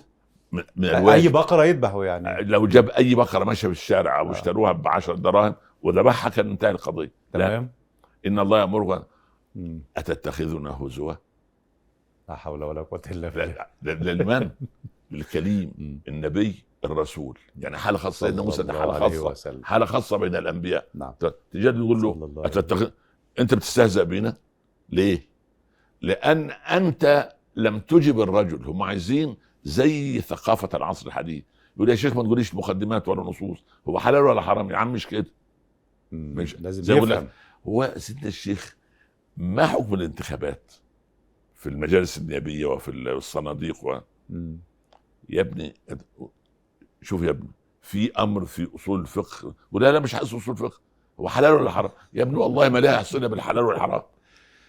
من 0.77 0.85
أي 0.87 1.29
بقرة 1.29 1.65
يذبحوا 1.65 2.05
يعني. 2.05 2.45
لو 2.45 2.67
جاب 2.67 2.89
أي 2.89 3.15
بقرة 3.15 3.45
ماشية 3.45 3.69
في 3.69 3.73
الشارع 3.73 4.21
أو 4.21 4.29
آه. 4.29 4.31
اشتروها 4.31 4.73
ب 4.73 4.89
10 4.89 5.15
دراهم 5.15 5.55
وذبحها 5.83 6.31
كان 6.31 6.51
انتهى 6.51 6.71
القضية. 6.71 7.13
تمام. 7.33 7.71
إن 8.27 8.39
الله 8.39 8.61
يامركم 8.61 9.03
مم. 9.55 9.81
اتتخذون 9.97 10.67
هزوا. 10.67 11.13
لا 12.29 12.37
حول 12.37 12.63
ولا 12.63 12.83
قوة 12.83 13.03
إلا 13.11 13.27
لا- 13.27 13.69
بالله. 13.83 14.13
للمن 14.13 14.51
للكليم 15.11 15.73
مم. 15.79 15.99
النبي 16.09 16.65
الرسول. 16.85 17.39
يعني 17.59 17.79
حاله 17.79 17.99
خاصة 17.99 18.27
سيدنا 18.27 18.43
موسى 18.43 18.63
ده 18.63 18.73
حاله 18.73 18.93
خاصة 18.99 19.27
وسلم. 19.31 19.65
حاله 19.65 19.85
خاصة 19.87 20.17
بين 20.17 20.37
الأنبياء. 20.37 20.89
نعم. 20.95 21.13
تجد 21.53 21.77
يقول 21.77 22.03
له. 22.03 22.33
أتتخذ؟ 22.37 22.91
أنت 23.39 23.55
بتستهزأ 23.55 24.03
بينا؟ 24.03 24.37
ليه؟ 24.91 25.27
لأن 26.03 26.51
أنت 26.51 27.33
لم 27.57 27.79
تجب 27.81 28.21
الرجل. 28.21 28.65
هم 28.65 28.83
عايزين 28.83 29.37
زي 29.65 30.21
ثقافة 30.21 30.69
العصر 30.75 31.07
الحديث. 31.07 31.45
يقول 31.77 31.89
يا 31.89 31.95
شيخ 31.95 32.17
ما 32.17 32.23
تقوليش 32.23 32.55
مقدمات 32.55 33.09
ولا 33.09 33.23
نصوص. 33.23 33.59
هو 33.89 33.99
حلال 33.99 34.23
ولا 34.25 34.41
حرام؟ 34.41 34.71
يا 34.71 34.77
عم 34.77 34.93
مش 34.93 35.07
كده. 35.07 35.27
مش- 36.13 36.61
لازم 36.61 36.83
زي 36.83 36.97
يفهم. 36.97 37.29
هو 37.67 37.95
سيدنا 37.97 38.29
الشيخ 38.29 38.77
ما 39.37 39.67
حكم 39.67 39.95
الانتخابات 39.95 40.73
في 41.55 41.69
المجالس 41.69 42.19
النيابية 42.19 42.67
وفي 42.67 42.91
الصناديق 42.91 43.85
و... 43.85 44.01
يا 45.29 45.41
ابني 45.41 45.75
شوف 47.03 47.23
يا 47.23 47.31
ابني 47.31 47.51
في 47.83 48.13
أمر 48.13 48.45
في 48.45 48.69
أصول 48.75 49.01
الفقه. 49.01 49.55
ولا 49.73 49.93
لا 49.93 50.01
مش 50.01 50.15
عايز 50.15 50.35
اصول 50.35 50.57
فقه 50.57 50.81
هو 51.21 51.29
حلال 51.29 51.53
ولا 51.53 51.71
حرام؟ 51.71 51.91
يا 52.13 52.23
ابني 52.23 52.37
والله 52.37 52.69
ما 52.69 52.79
لها 52.79 53.03
صله 53.03 53.27
بالحلال 53.27 53.65
والحرام. 53.65 54.03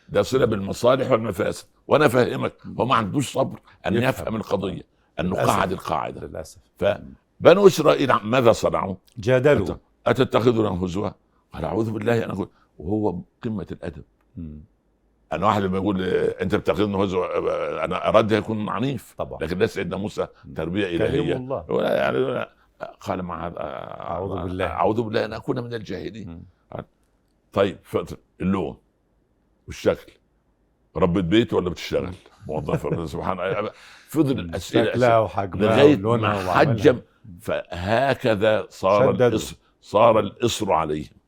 ده 0.10 0.22
صله 0.22 0.46
بالمصالح 0.46 1.12
والمفاسد. 1.12 1.65
وأنا 1.88 2.05
أفهمك 2.05 2.53
هو 2.79 2.86
ما 2.86 2.96
عندوش 2.96 3.34
صبر 3.34 3.60
أن 3.88 3.93
يفهم. 3.93 4.10
يفهم, 4.10 4.36
القضية 4.36 4.81
أن. 5.19 5.29
نقعد 5.29 5.72
القاعدة. 5.72 6.27
للأسف. 6.27 6.58
فبنو 6.77 7.67
إسرائيل 7.67 8.13
ماذا 8.13 8.51
صنعوا؟ 8.51 8.96
جادلوا. 9.17 9.75
اتتخذون 10.08 10.65
هزوا؟ 10.65 11.10
قال 11.53 11.65
أعوذ 11.65 11.91
بالله 11.91 12.25
أن 12.25 12.31
اكون 12.31 12.48
وهو 12.79 13.21
قمة 13.43 13.67
الأدب. 13.71 14.03
مم. 14.38 14.59
أنا 15.33 15.45
واحد 15.45 15.62
لما 15.62 15.77
يقول 15.77 16.03
أنت 16.41 16.55
بتاخذني 16.55 17.03
هزو 17.03 17.24
أنا 17.24 18.09
اراد 18.09 18.31
يكون 18.31 18.69
عنيف. 18.69 19.15
طبعا. 19.17 19.39
لكن 19.41 19.57
لا 19.57 19.65
سيدنا 19.65 19.98
موسى 19.98 20.27
تربية 20.55 20.88
إلهية. 20.88 21.36
الله. 21.36 21.65
يعني 21.83 22.45
قال 23.00 23.24
معاذ 23.24 23.53
أعوذ 23.57 24.43
بالله. 24.43 24.65
أعوذ 24.65 25.01
بالله 25.01 25.25
أن 25.25 25.33
أكون 25.33 25.63
من 25.63 25.74
الجاهلين. 25.74 26.45
طيب 27.53 27.77
اللون 28.41 28.77
والشكل. 29.67 30.12
ربة 30.95 31.21
بيت 31.21 31.53
ولا 31.53 31.69
بتشتغل؟ 31.69 32.13
موظفة 32.48 33.05
سبحان 33.05 33.39
الله. 33.39 33.71
فضل 34.09 34.39
الأسئلة 34.39 34.91
شكلها 34.91 35.19
وحجمها 35.19 35.95
لغاية 35.95 35.95
ما. 35.95 36.53
حجم. 36.53 37.00
فهكذا 37.41 38.67
صار. 38.69 39.12
الإصر 39.12 39.55
صار 39.81 40.19
الإصر 40.19 40.71
عليهم. 40.71 41.19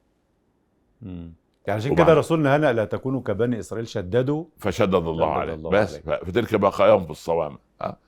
يعني 1.67 1.79
عشان 1.79 1.95
كده 1.95 2.13
رسولنا 2.13 2.55
هنا 2.55 2.73
لا 2.73 2.85
تكونوا 2.85 3.21
كبني 3.21 3.59
إسرائيل 3.59 3.87
شددوا 3.87 4.45
فشدد 4.57 4.95
الله 4.95 5.31
عليه. 5.31 5.55
بس 5.55 5.93
عليه. 5.93 6.17
ف- 6.19 6.25
فتلك 6.25 6.55
بقاياهم 6.55 7.05
في 7.05 7.11
الصوامع. 7.11 7.57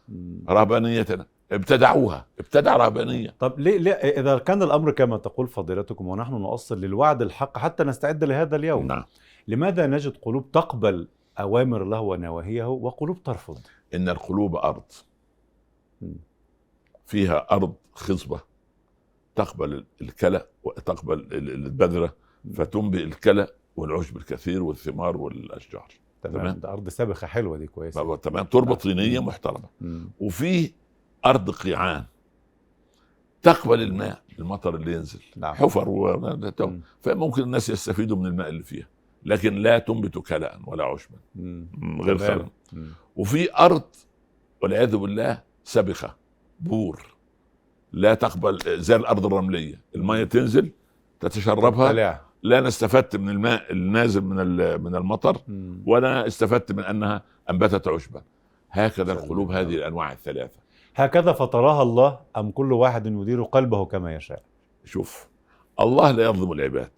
مم. 0.09 0.43
رهبانيتنا. 0.49 1.25
ابتدعوها 1.51 2.25
ابتدع 2.39 2.77
رهبانية. 2.77 3.35
طب 3.39 3.59
ليه, 3.59 3.77
ليه 3.77 3.91
إذا 3.91 4.37
كان 4.37 4.63
الأمر 4.63 4.91
كما 4.91 5.17
تقول 5.17 5.47
فضيلتكم 5.47 6.07
ونحن 6.07 6.33
نؤصل 6.33 6.81
للوعد 6.81 7.21
الحق 7.21 7.57
حتى 7.57 7.83
نستعد 7.83 8.23
لهذا 8.23 8.55
اليوم. 8.55 8.87
نعم. 8.87 9.03
لماذا 9.47 9.87
نجد 9.87 10.17
قلوب 10.21 10.51
تقبل 10.51 11.07
أوامر 11.39 11.81
الله 11.83 11.99
ونواهيه 11.99 12.63
وقلوب 12.69 13.23
ترفض؟ 13.23 13.57
إن 13.93 14.09
القلوب 14.09 14.55
أرض. 14.55 14.83
فيها 17.05 17.47
أرض 17.51 17.73
خصبة. 17.93 18.39
تقبل 19.35 19.85
الكلى 20.01 20.45
وتقبل 20.63 21.13
ال- 21.19 21.49
البذرة. 21.65 22.13
فتنبئ 22.53 23.03
الكلى 23.03 23.47
والعشب 23.75 24.17
الكثير 24.17 24.63
والثمار 24.63 25.17
والأشجار 25.17 25.87
تمام. 26.21 26.59
ده 26.59 26.71
أرض 26.73 26.89
سابخه 26.89 27.27
حلوة 27.27 27.57
دي 27.57 27.67
كويسه 27.67 28.03
ما- 28.03 28.15
تمام 28.15 28.45
تربة 28.45 28.65
نعم. 28.69 28.75
طينية. 28.77 29.19
محترمة. 29.19 29.69
وفي 30.19 30.71
أرض 31.25 31.49
قيعان 31.49 32.05
تقبل 33.41 33.81
الماء 33.81 34.21
المطر 34.39 34.75
اللي 34.75 34.93
ينزل 34.93 35.19
نعم 35.35 35.53
حفر 35.55 35.89
و... 35.89 36.19
مم. 36.59 36.81
فممكن 37.01 37.41
الناس 37.43 37.69
يستفيدوا 37.69 38.17
من 38.17 38.25
الماء 38.25 38.49
اللي 38.49 38.63
فيها 38.63 38.87
لكن 39.25 39.55
لا 39.55 39.79
تنبت 39.79 40.17
كلأ 40.17 40.59
ولا 40.67 40.83
عشبا. 40.83 41.17
غير. 42.01 42.17
خلل. 42.17 42.47
وفي 43.15 43.55
أرض 43.57 43.83
والعياذ 44.61 44.95
بالله 44.97 45.41
سبخه 45.63 46.15
بور 46.59 47.05
لا 47.91 48.13
تقبل 48.13 48.59
زي 48.81 48.95
الأرض 48.95 49.25
الرملية 49.25 49.81
المية 49.95 50.23
تنزل 50.23 50.71
تتشربها. 51.19 51.91
لا 52.43 52.59
أنا 52.59 52.67
استفدت 52.67 53.15
من 53.15 53.29
الماء 53.29 53.71
النازل 53.71 54.21
من 54.21 54.81
من 54.81 54.95
المطر. 54.95 55.37
ولا 55.85 56.27
استفدت 56.27 56.71
من 56.71 56.83
أنها 56.83 57.23
أنبتت 57.49 57.87
عشبا 57.87 58.23
هكذا. 58.71 59.13
القلوب 59.13 59.51
هذه 59.51 59.75
الأنواع 59.75 60.11
الثلاثة. 60.11 60.59
هكذا 60.95 61.33
فطرها 61.33 61.81
الله 61.81 62.19
أم 62.37 62.51
كل 62.51 62.73
واحد 62.73 63.05
يدير 63.05 63.43
قلبه 63.43 63.85
كما 63.85 64.15
يشاء. 64.15 64.43
شوف 64.85 65.27
الله 65.79 66.11
لا 66.11 66.23
يظلم 66.23 66.51
العباد. 66.51 66.91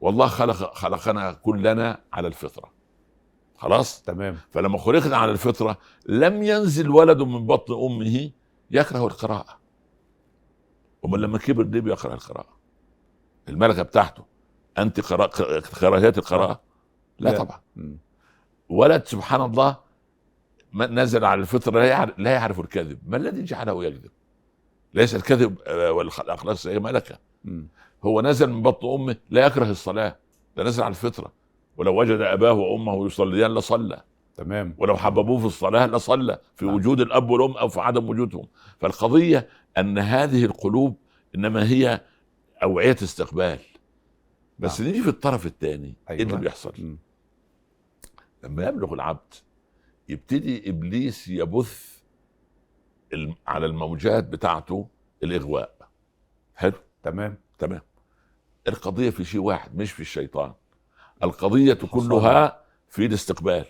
والله 0.00 0.26
خلق 0.26 0.74
خلقنا 0.74 1.32
كلنا 1.32 2.00
على 2.12 2.28
الفطرة. 2.28 2.70
خلاص؟ 3.56 4.02
تمام. 4.02 4.36
فلما 4.50 4.78
خلقنا 4.78 5.16
على 5.16 5.32
الفطرة 5.32 5.78
لم 6.06 6.42
ينزل 6.42 6.90
ولد 6.90 7.22
من 7.22 7.46
بطن 7.46 7.74
أمه 7.74 8.30
يكره 8.70 9.06
القراءة. 9.06 9.58
ومن 11.02 11.20
لما 11.20 11.38
كبر 11.38 11.64
ليه 11.64 11.80
بيكره 11.80 12.14
القراءة. 12.14 12.58
الملكة 13.48 13.82
بتاعته. 13.82 14.37
أنت 14.82 15.00
قراءة 15.00 15.60
كراهيه 15.60 16.12
القراءة؟ 16.18 16.60
لا 17.18 17.30
لا. 17.30 17.38
طبعا. 17.38 17.60
ولد 18.68 19.06
سبحان 19.06 19.40
الله 19.40 19.76
ما 20.72 20.86
نزل 20.86 21.24
على 21.24 21.40
الفطره 21.40 21.78
لا 21.80 21.86
يعرف, 21.86 22.18
لا 22.18 22.30
يعرف 22.30 22.60
الكذب 22.60 22.98
ما 23.06 23.16
الذي 23.16 23.44
جعله 23.44 23.84
يكذب؟ 23.84 24.10
ليس 24.94 25.14
الكذب 25.14 25.58
آه، 25.66 25.92
والاخلاق 25.92 26.66
هي 26.66 26.78
ملكة. 26.78 27.18
هو 28.04 28.20
نزل 28.20 28.50
من 28.50 28.62
بطن 28.62 28.88
أمه 28.88 29.16
لا 29.30 29.46
يكره 29.46 29.70
الصلاة. 29.70 30.16
ده 30.56 30.64
نزل 30.64 30.82
على 30.82 30.90
الفطرة. 30.90 31.32
ولو 31.76 32.00
وجد 32.00 32.20
أباه 32.20 32.52
وأمه 32.52 33.06
يصليان 33.06 33.54
لصلى. 33.54 34.02
تمام. 34.36 34.74
ولو 34.78 34.96
حببوه 34.96 35.38
في 35.38 35.46
الصلاة 35.46 35.86
لصلى. 35.86 36.38
في 36.56 36.64
نعم. 36.64 36.74
وجود 36.74 37.00
الأب 37.00 37.30
والأم 37.30 37.52
أو 37.56 37.68
في 37.68 37.80
عدم 37.80 38.08
وجودهم. 38.08 38.46
فالقضية 38.78 39.48
أن 39.78 39.98
هذه 39.98 40.44
القلوب 40.44 40.96
إنما 41.34 41.68
هي 41.68 42.00
أوعية 42.62 42.96
استقبال. 43.02 43.58
بس 44.58 44.80
نعم. 44.80 44.90
نيجي 44.90 45.02
في 45.02 45.08
الطرف 45.08 45.46
الثاني 45.46 45.94
إيه 46.10 46.22
اللي 46.22 46.30
أيوة. 46.30 46.40
بيحصل؟ 46.40 46.72
مم. 46.78 46.98
لما 48.44 48.68
يبلغ 48.68 48.94
العبد 48.94 49.34
يبتدي 50.08 50.70
إبليس 50.70 51.28
يبث 51.28 51.98
على 53.46 53.66
الموجات 53.66 54.24
بتاعته 54.24 54.88
الإغواء. 55.22 55.88
حلو؟ 56.56 56.72
تمام. 57.02 57.38
تمام. 57.58 57.80
القضية 58.68 59.10
في 59.10 59.24
شيء 59.24 59.40
واحد 59.40 59.76
مش 59.76 59.92
في 59.92 60.00
الشيطان. 60.00 60.52
القضية 61.22 61.74
كلها 61.74 62.64
في 62.88 63.06
الاستقبال. 63.06 63.64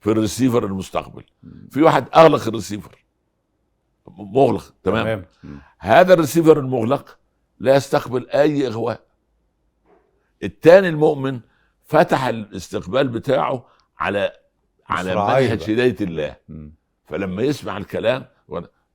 في 0.00 0.10
الريسيفر 0.10 0.66
المستقبل. 0.66 1.24
في 1.70 1.82
واحد 1.82 2.06
أغلق 2.14 2.46
الريسيفر. 2.48 3.04
مغلق 4.08 4.74
تمام, 4.82 5.24
تمام. 5.42 5.60
هذا 5.78 6.14
الريسيفر 6.14 6.58
المغلق 6.58 7.18
لا 7.58 7.76
يستقبل 7.76 8.30
أي 8.30 8.66
إغواء. 8.66 9.11
الثاني 10.42 10.88
المؤمن 10.88 11.40
فتح 11.84 12.24
الاستقبال 12.24 13.08
بتاعه 13.08 13.66
على 13.98 14.32
على 14.88 15.14
منهج. 15.14 15.70
هداية 15.70 15.96
الله. 16.00 16.36
فلما 17.04 17.42
يسمع 17.42 17.76
الكلام 17.76 18.26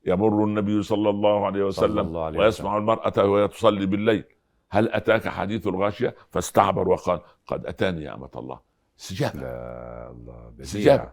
يمر 0.06 0.44
النبي 0.44 0.84
صلى 0.84 1.10
الله 1.10 1.46
عليه 1.46 1.64
وسلم 1.64 2.00
الله 2.00 2.26
عليه 2.26 2.40
ويسمع 2.40 2.78
المرأة 2.78 3.26
وهي 3.26 3.48
تصلي 3.48 3.86
بالليل. 3.86 4.24
هل 4.70 4.90
أتاك 4.92 5.28
حديث 5.28 5.68
الغاشية؟ 5.68 6.16
فاستعبر 6.30 6.90
وقال 6.90 7.22
قد 7.48 7.66
أتاني 7.66 8.04
يا 8.04 8.16
أمة 8.16 8.30
الله. 8.36 8.60
استجابة 9.00 9.40
لا 9.40 10.10
الله. 10.12 10.54
استجابة. 10.62 11.10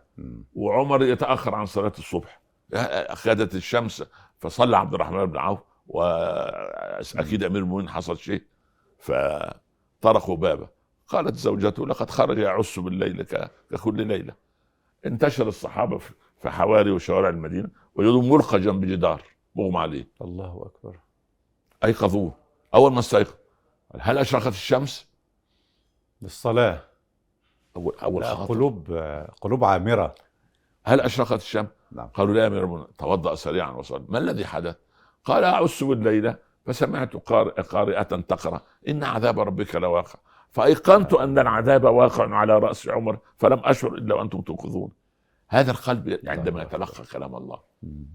وعمر 0.54 1.02
يتأخر 1.02 1.54
عن 1.54 1.66
صلاة 1.66 1.92
الصبح. 1.98 2.40
أخذت 2.74 3.54
الشمس 3.54 4.04
فصلى 4.38 4.76
عبد 4.76 4.94
الرحمن 4.94 5.26
بن 5.26 5.36
عوف 5.36 5.60
وأكيد 5.86 7.44
أمير 7.44 7.62
المؤمنين 7.62 7.88
حصل 7.88 8.18
شيء. 8.18 8.42
فطرقوا 10.04 10.36
بابه 10.36 10.68
قالت 11.08 11.34
زوجته 11.36 11.86
لقد 11.86 12.10
خرج 12.10 12.38
يعس 12.38 12.78
بالليل 12.78 13.22
ككل 13.70 14.06
ليلة. 14.06 14.34
انتشر 15.06 15.48
الصحابة 15.48 15.98
في- 15.98 16.14
حواري 16.50 16.90
وشوارع 16.90 17.28
المدينة 17.28 17.68
وجدوا 17.94 18.22
ملقى 18.22 18.60
جنب 18.60 18.84
جدار 18.84 19.22
مغمى 19.54 19.78
عليه. 19.78 20.08
الله 20.22 20.62
أكبر. 20.66 20.98
أيقظوه. 21.84 22.34
أول 22.74 22.92
ما 22.92 22.98
استيقظ 22.98 23.34
هل 24.00 24.18
أشرقت 24.18 24.46
الشمس؟ 24.46 25.08
الصلاه 26.22 26.82
اول 27.76 27.94
أول 27.94 28.24
خاطر. 28.24 28.54
قلوب 28.54 28.92
قلوب 29.40 29.64
عامرة. 29.64 30.14
هل 30.84 31.00
أشرقت 31.00 31.32
الشمس؟ 31.40 31.68
نعم. 31.92 32.08
قالوا 32.08 32.34
لا 32.34 32.42
يا 32.42 32.46
أمير 32.46 32.64
المؤمنين. 32.64 32.96
توضأ 32.98 33.34
سريعا 33.34 33.70
وصلى. 33.70 34.04
ما 34.08 34.18
الذي 34.18 34.44
حدث؟ 34.46 34.76
قال 35.24 35.44
أعس 35.44 35.82
بالليله 35.84 36.36
فسمعت 36.66 37.16
قارئ 37.16 37.62
قارئة 37.62 38.02
تقرأ 38.02 38.60
إن 38.88 39.04
عذاب 39.04 39.40
ربك 39.40 39.76
لواقع. 39.76 40.18
فأيقنت 40.50 41.14
أن 41.14 41.38
العذاب 41.38 41.84
واقع 41.84 42.34
على 42.34 42.58
رأس 42.58 42.88
عمر 42.88 43.18
فلم 43.36 43.60
أشعر 43.64 43.94
إلا 43.94 44.14
وأنتم 44.14 44.40
توقظون. 44.40 44.90
هذا 45.48 45.70
القلب 45.70 46.20
عندما 46.26 46.62
يتلقى 46.62 47.04
كلام 47.12 47.36
الله. 47.36 47.60
مم. 47.82 48.06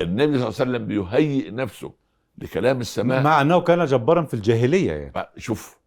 النبي 0.00 0.38
صلى 0.38 0.48
الله 0.48 0.60
عليه 0.60 0.70
وسلم 0.70 0.86
بيهيئ 0.86 1.50
نفسه 1.50 1.92
لكلام 2.38 2.80
السماء. 2.80 3.22
مع 3.22 3.40
أنه 3.40 3.60
كان 3.60 3.84
جبارا 3.84 4.22
في 4.22 4.34
الجاهلية 4.34 4.92
يعني. 4.92 5.28
شوف 5.36 5.78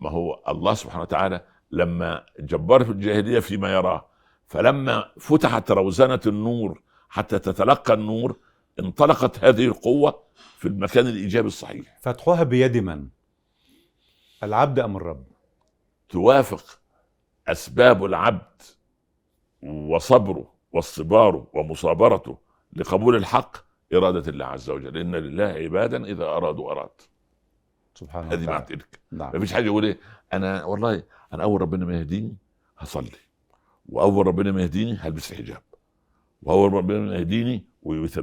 ما 0.00 0.10
هو 0.10 0.42
الله 0.48 0.74
سبحانه 0.74 1.02
وتعالى 1.02 1.40
لما 1.70 2.24
جبار 2.40 2.84
في 2.84 2.90
الجاهلية 2.90 3.40
فيما 3.40 3.72
يراه 3.72 4.08
فلما 4.46 5.04
فتحت 5.18 5.70
روزنة 5.70 6.20
النور 6.26 6.82
حتى 7.08 7.38
تتلقى 7.38 7.94
النور 7.94 8.36
انطلقت 8.80 9.44
هذه 9.44 9.64
القوة 9.64 10.22
في 10.58 10.68
المكان 10.68 11.06
الإيجابي 11.06 11.48
الصحيح. 11.48 11.98
فتحوها 12.00 12.42
بيد 12.42 12.76
من؟ 12.76 13.08
العبد 14.42 14.78
أم 14.78 14.96
الرب؟ 14.96 15.24
توافق 16.08 16.80
أسباب 17.48 18.04
العبد 18.04 18.62
وصبره 19.62 20.52
واصطباره 20.72 21.50
ومصابرته 21.54 22.38
لقبول 22.72 23.16
الحق 23.16 23.56
إرادة 23.94 24.30
الله 24.30 24.44
عز 24.44 24.70
وجل. 24.70 24.96
إن 24.96 25.16
لله 25.16 25.44
عبادا 25.44 26.04
إذا 26.04 26.24
أرادوا 26.24 26.72
أراد. 26.72 26.90
سبحان 27.94 28.32
هذه 28.32 28.46
مع 28.46 28.56
الله. 28.56 28.58
تلك 28.58 29.00
نعم. 29.12 29.32
ما 29.32 29.40
فيش 29.40 29.52
حاجة 29.52 29.64
يقول 29.64 29.84
إيه؟ 29.84 29.98
أنا 30.32 30.64
والله 30.64 31.02
أنا 31.32 31.42
أول 31.42 31.60
ربنا 31.60 31.84
ما 31.84 31.98
يهديني 31.98 32.36
هصلي 32.78 33.10
وأول 33.88 34.26
ربنا 34.26 34.52
ما 34.52 34.62
يهديني 34.62 34.94
هلبس 34.94 35.32
حجاب 35.32 35.62
واول 36.42 36.72
ربنا 36.72 37.14
يهديني 37.18 37.64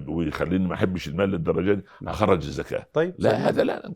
ويخليني 0.08 0.68
ما 0.68 0.74
أحبش 0.74 1.08
المال 1.08 1.30
للدرجة 1.30 1.74
دي 1.74 1.82
نعم. 2.02 2.14
اخرج 2.14 2.46
الزكاة 2.46 2.88
طيب 2.94 3.16
لا. 3.20 3.50
هذا 3.50 3.64
لا 3.64 3.94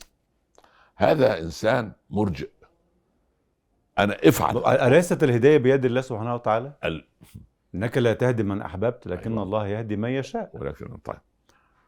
هذا 0.95 1.39
إنسان 1.39 1.91
مرجئ 2.09 2.49
أنا 3.99 4.17
افعل 4.23 4.57
أليست 4.65 5.23
الهداية 5.23 5.57
بيد 5.57 5.85
الله 5.85 6.01
سبحانه 6.01 6.35
وتعالى؟ 6.35 6.73
ال- 6.83 7.05
إنك 7.75 7.97
لا 7.97 8.13
تهدي 8.13 8.43
من 8.43 8.61
أحببت 8.61 9.07
لكن 9.07 9.31
أيوة. 9.31 9.43
الله 9.43 9.67
يهدي 9.67 9.95
من 9.95 10.09
يشاء 10.09 10.49
ولكن 10.53 10.97
طيب 10.97 11.17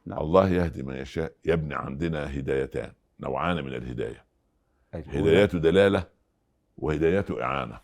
نعم. 0.05 0.19
الله 0.19 0.49
يهدي 0.49 0.83
من 0.83 0.95
يشاء 0.95 1.31
يبني 1.45 1.75
عندنا 1.75 2.39
هدايتان 2.39 2.91
نوعان 3.19 3.55
من 3.65 3.73
الهداية 3.73 4.25
أيوة. 4.95 5.05
هدايات 5.07 5.55
دلالة 5.55 6.03
وهدايات 6.77 7.31
إعانة 7.31 7.79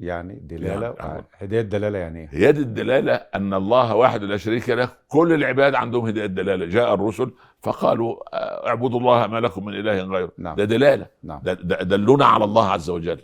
يعني 0.00 0.34
دلالة 0.42 0.94
يعني- 0.98 1.24
هداية 1.38 1.60
دلالة 1.62 1.98
يعني؟ 1.98 2.28
هي 2.32 2.52
دي 2.52 2.60
الدلاله 2.60 3.14
أن 3.14 3.54
الله 3.54 3.94
واحد 3.94 4.22
لا 4.24 4.36
شريك 4.36 4.70
له 4.70 4.92
كل 5.08 5.32
العباد 5.32 5.74
عندهم 5.74 6.06
هداية 6.06 6.26
دلاله 6.26 6.66
جاء 6.66 6.94
الرسل 6.94 7.30
فقالوا 7.62 8.36
آه، 8.36 8.68
اعبدوا 8.68 8.98
الله 9.00 9.26
ما 9.26 9.40
لكم 9.40 9.64
من 9.64 9.74
إله 9.74 10.02
غيره. 10.02 10.32
نعم. 10.38 10.56
ده 10.56 10.64
دلاله. 10.64 11.06
نعم. 11.22 11.40
ده- 11.42 11.82
دلونا 11.82 12.24
على 12.24 12.44
الله 12.44 12.68
عز 12.70 12.90
وجل. 12.90 13.20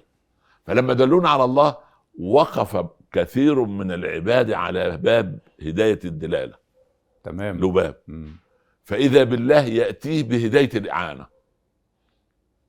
فلما 0.67 0.93
دلونا 0.93 1.29
على 1.29 1.45
الله 1.45 1.77
وقف 2.21 2.87
كثير 3.13 3.65
من 3.65 3.93
العباد 3.93 4.53
على 4.53 4.97
باب 4.97 5.39
هداية 5.63 6.01
الدلاله. 6.05 6.55
تمام. 7.25 7.59
له 7.61 7.71
باب. 7.73 7.95
فإذا 8.85 9.25
بالله 9.25 9.61
يأتيه 9.61 10.23
بهداية 10.29 10.71
الإعانة. 10.75 11.27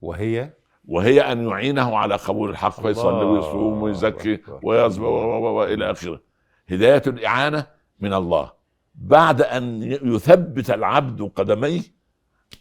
وهي؟ 0.02 0.50
وهي 0.88 1.22
أن 1.22 1.48
يعينه 1.48 1.98
على 1.98 2.16
قبول 2.16 2.50
الحق 2.50 2.82
فيصلي 2.82 3.26
ويصوم 3.26 3.82
ويزكي. 3.82 4.40
ويصبر 4.64 5.06
و- 5.06 5.46
و- 5.46 5.60
و- 5.60 5.64
إلى 5.64 5.92
آخره. 5.92 6.22
هداية 6.70 7.02
الإعانة 7.08 7.68
من 8.00 8.14
الله. 8.14 8.52
بعد 8.96 9.42
أن 9.42 9.84
يثبت 9.84 10.70
العبد 10.72 11.22
قدميه 11.36 11.82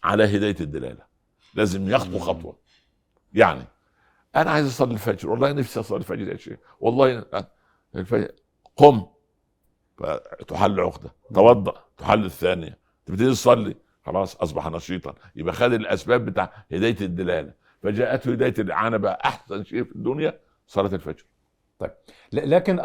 على 0.04 0.36
هداية 0.36 0.56
الدلالة. 0.60 1.06
لازم 1.54 1.90
يخطو. 1.90 2.18
خطوة. 2.18 2.56
يعني 3.32 3.64
أنا 4.36 4.50
عايز 4.50 4.66
أصلي 4.66 4.92
الفجر. 4.94 5.30
والله 5.30 5.52
نفسي 5.52 5.80
أصلي 5.80 5.98
الفجر 5.98 6.28
يا 6.32 6.36
شيخ 6.36 6.58
والله 6.80 7.24
الفجر. 7.94 8.28
قم. 8.76 9.06
فتحل 9.98 10.80
عقدة. 10.80 11.10
توضأ. 11.34 11.74
تحل 11.98 12.24
الثانية. 12.24 12.78
تبتدي 13.06 13.30
تصلي. 13.30 13.74
خلاص 14.06 14.36
أصبح 14.36 14.66
نشيطا. 14.66 15.14
يبقى 15.36 15.54
خد 15.54 15.72
الأسباب 15.72 16.24
بتاع 16.24 16.52
هداية 16.72 16.96
الدلالة. 17.00 17.52
فجاءته 17.82 18.32
هدايه 18.32 18.54
الاعانه 18.58 18.96
بقى 18.96 19.20
أحسن 19.24 19.64
شيء 19.64 19.84
في 19.84 19.92
الدنيا 19.96 20.40
صلاة 20.66 20.94
الفجر. 20.94 21.26
ل- 22.32 22.50
لكن 22.50 22.80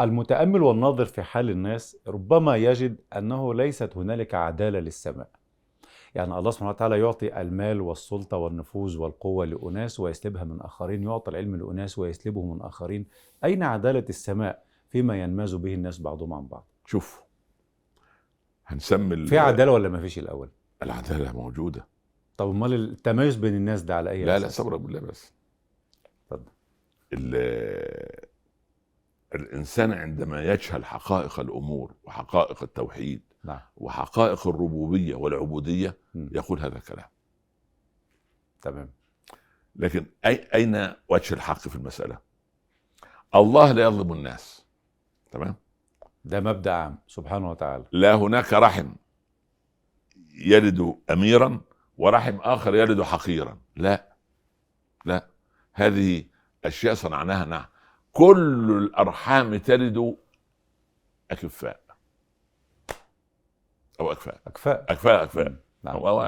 المتأمل 0.00 0.62
والناظر 0.62 1.04
في 1.04 1.22
حال 1.22 1.50
الناس 1.50 1.96
ربما 2.06 2.56
يجد 2.56 2.96
أنه 3.16 3.54
ليست 3.54 3.96
هنالك 3.96 4.34
عدالة 4.34 4.78
للسماء. 4.80 5.28
يعني 6.14 6.38
الله 6.38 6.50
سبحانه 6.50 6.70
وتعالى 6.70 6.98
يعطي 7.00 7.40
المال 7.40 7.80
والسلطة 7.80 8.36
والنفوذ 8.36 8.96
والقوة 8.98 9.44
لأناس 9.46 10.00
ويسلبها 10.00 10.44
من 10.44 10.60
آخرين 10.60 11.02
يعطي 11.02 11.30
العلم 11.30 11.56
لأناس 11.56 11.98
ويسلبه 11.98 12.42
من 12.54 12.62
آخرين. 12.62 13.06
أين 13.44 13.62
عدالة 13.62 14.04
السماء 14.08 14.62
فيما 14.88 15.22
ينماز 15.22 15.54
به 15.54 15.74
الناس 15.74 15.98
بعضهم 15.98 16.32
عن 16.32 16.46
بعض؟ 16.46 16.66
شوف 16.86 17.22
هنسمي 18.66 19.26
في 19.26 19.38
عدالة 19.38 19.72
ولا 19.72 19.88
ما 19.88 20.00
فيش 20.00 20.18
الأول؟ 20.18 20.50
العدالة 20.82 21.32
موجودة. 21.32 21.86
طب 22.38 22.48
امال 22.50 22.74
التميز 22.74 23.36
بين 23.36 23.54
الناس 23.54 23.82
ده 23.82 23.96
على 23.96 24.10
أي 24.10 24.24
لا 24.24 24.38
لا؟ 24.38 24.48
صبر 24.48 24.76
بالله 24.76 25.00
بس. 25.00 25.32
اتفضل. 26.24 26.50
ال- 27.12 28.28
الإنسان 29.34 29.92
عندما 29.92 30.42
يجهل 30.44 30.84
حقائق 30.84 31.40
الأمور 31.40 31.94
وحقائق 32.04 32.62
التوحيد 32.62 33.22
نعم. 33.44 33.60
وحقائق 33.76 34.46
الربوبية 34.48 35.14
والعبودية 35.14 35.96
مم. 36.14 36.28
يقول 36.32 36.60
هذا 36.60 36.76
الكلام. 36.78 37.08
تمام. 38.62 38.90
لكن 39.76 40.06
أي 40.26 40.48
أين 40.54 40.92
وجه 41.08 41.34
الحق 41.34 41.58
في 41.58 41.76
المسألة؟ 41.76 42.18
الله 43.34 43.72
لا 43.72 43.82
يظلم 43.82 44.12
الناس. 44.12 44.66
تمام؟ 45.30 45.54
ده 46.24 46.40
مبدأ 46.40 46.72
عام 46.72 46.98
سبحانه 47.06 47.50
وتعالى. 47.50 47.84
لا 47.92 48.14
هناك 48.14 48.52
رحم 48.52 48.92
يلد 50.34 50.98
اميرا 51.10 51.60
ورحم 51.98 52.38
آخر 52.40 52.74
يلد 52.74 53.02
حقيرا. 53.02 53.58
لا. 53.76 54.12
لا. 55.04 55.26
هذه 55.72 56.24
أشياء 56.64 56.94
صنعناها 56.94 57.44
نعم 57.44 57.64
كل 58.12 58.70
الأرحام 58.82 59.56
تلد 59.56 60.16
أكفاء. 61.30 61.80
أو 64.00 64.12
أكفاء. 64.12 64.40
أكفاء. 64.46 64.84
أكفاء 64.88 65.22
أكفاء. 65.22 65.54
نعم. 65.82 65.96
أو 65.96 66.20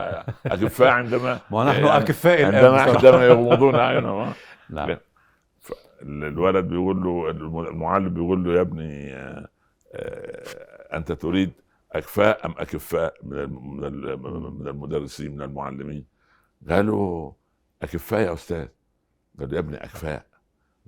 أكفاء 0.46 0.88
عندما 0.88 1.40
ونحن 1.50 1.84
يعني 1.84 2.48
الآن. 2.48 2.54
عندما. 2.54 2.80
عندما 2.96 3.26
يغمضون 3.26 3.74
اعينهم 3.74 4.32
نعم. 4.70 4.96
الولد 6.02 6.64
بيقول 6.64 7.02
له 7.02 7.30
المعلم 7.70 8.14
بيقول 8.14 8.44
له 8.44 8.52
يا 8.56 8.60
ابني 8.60 9.14
آه، 9.14 9.48
آه، 9.94 10.96
أنت 10.96 11.12
تريد 11.12 11.52
اكفاء 11.92 12.46
أم 12.46 12.54
أكفاء 12.58 13.14
من 13.22 13.36
من 13.76 13.84
ال- 13.84 14.18
من 14.60 14.68
المدرسين 14.68 15.34
من 15.34 15.42
المعلمين؟ 15.42 16.04
قالوا 16.70 17.32
أكفاء 17.82 18.20
يا 18.20 18.32
أستاذ. 18.32 18.66
قال 19.40 19.48
له 19.48 19.54
يا 19.54 19.58
ابني 19.58 19.76
أكفاء. 19.84 20.26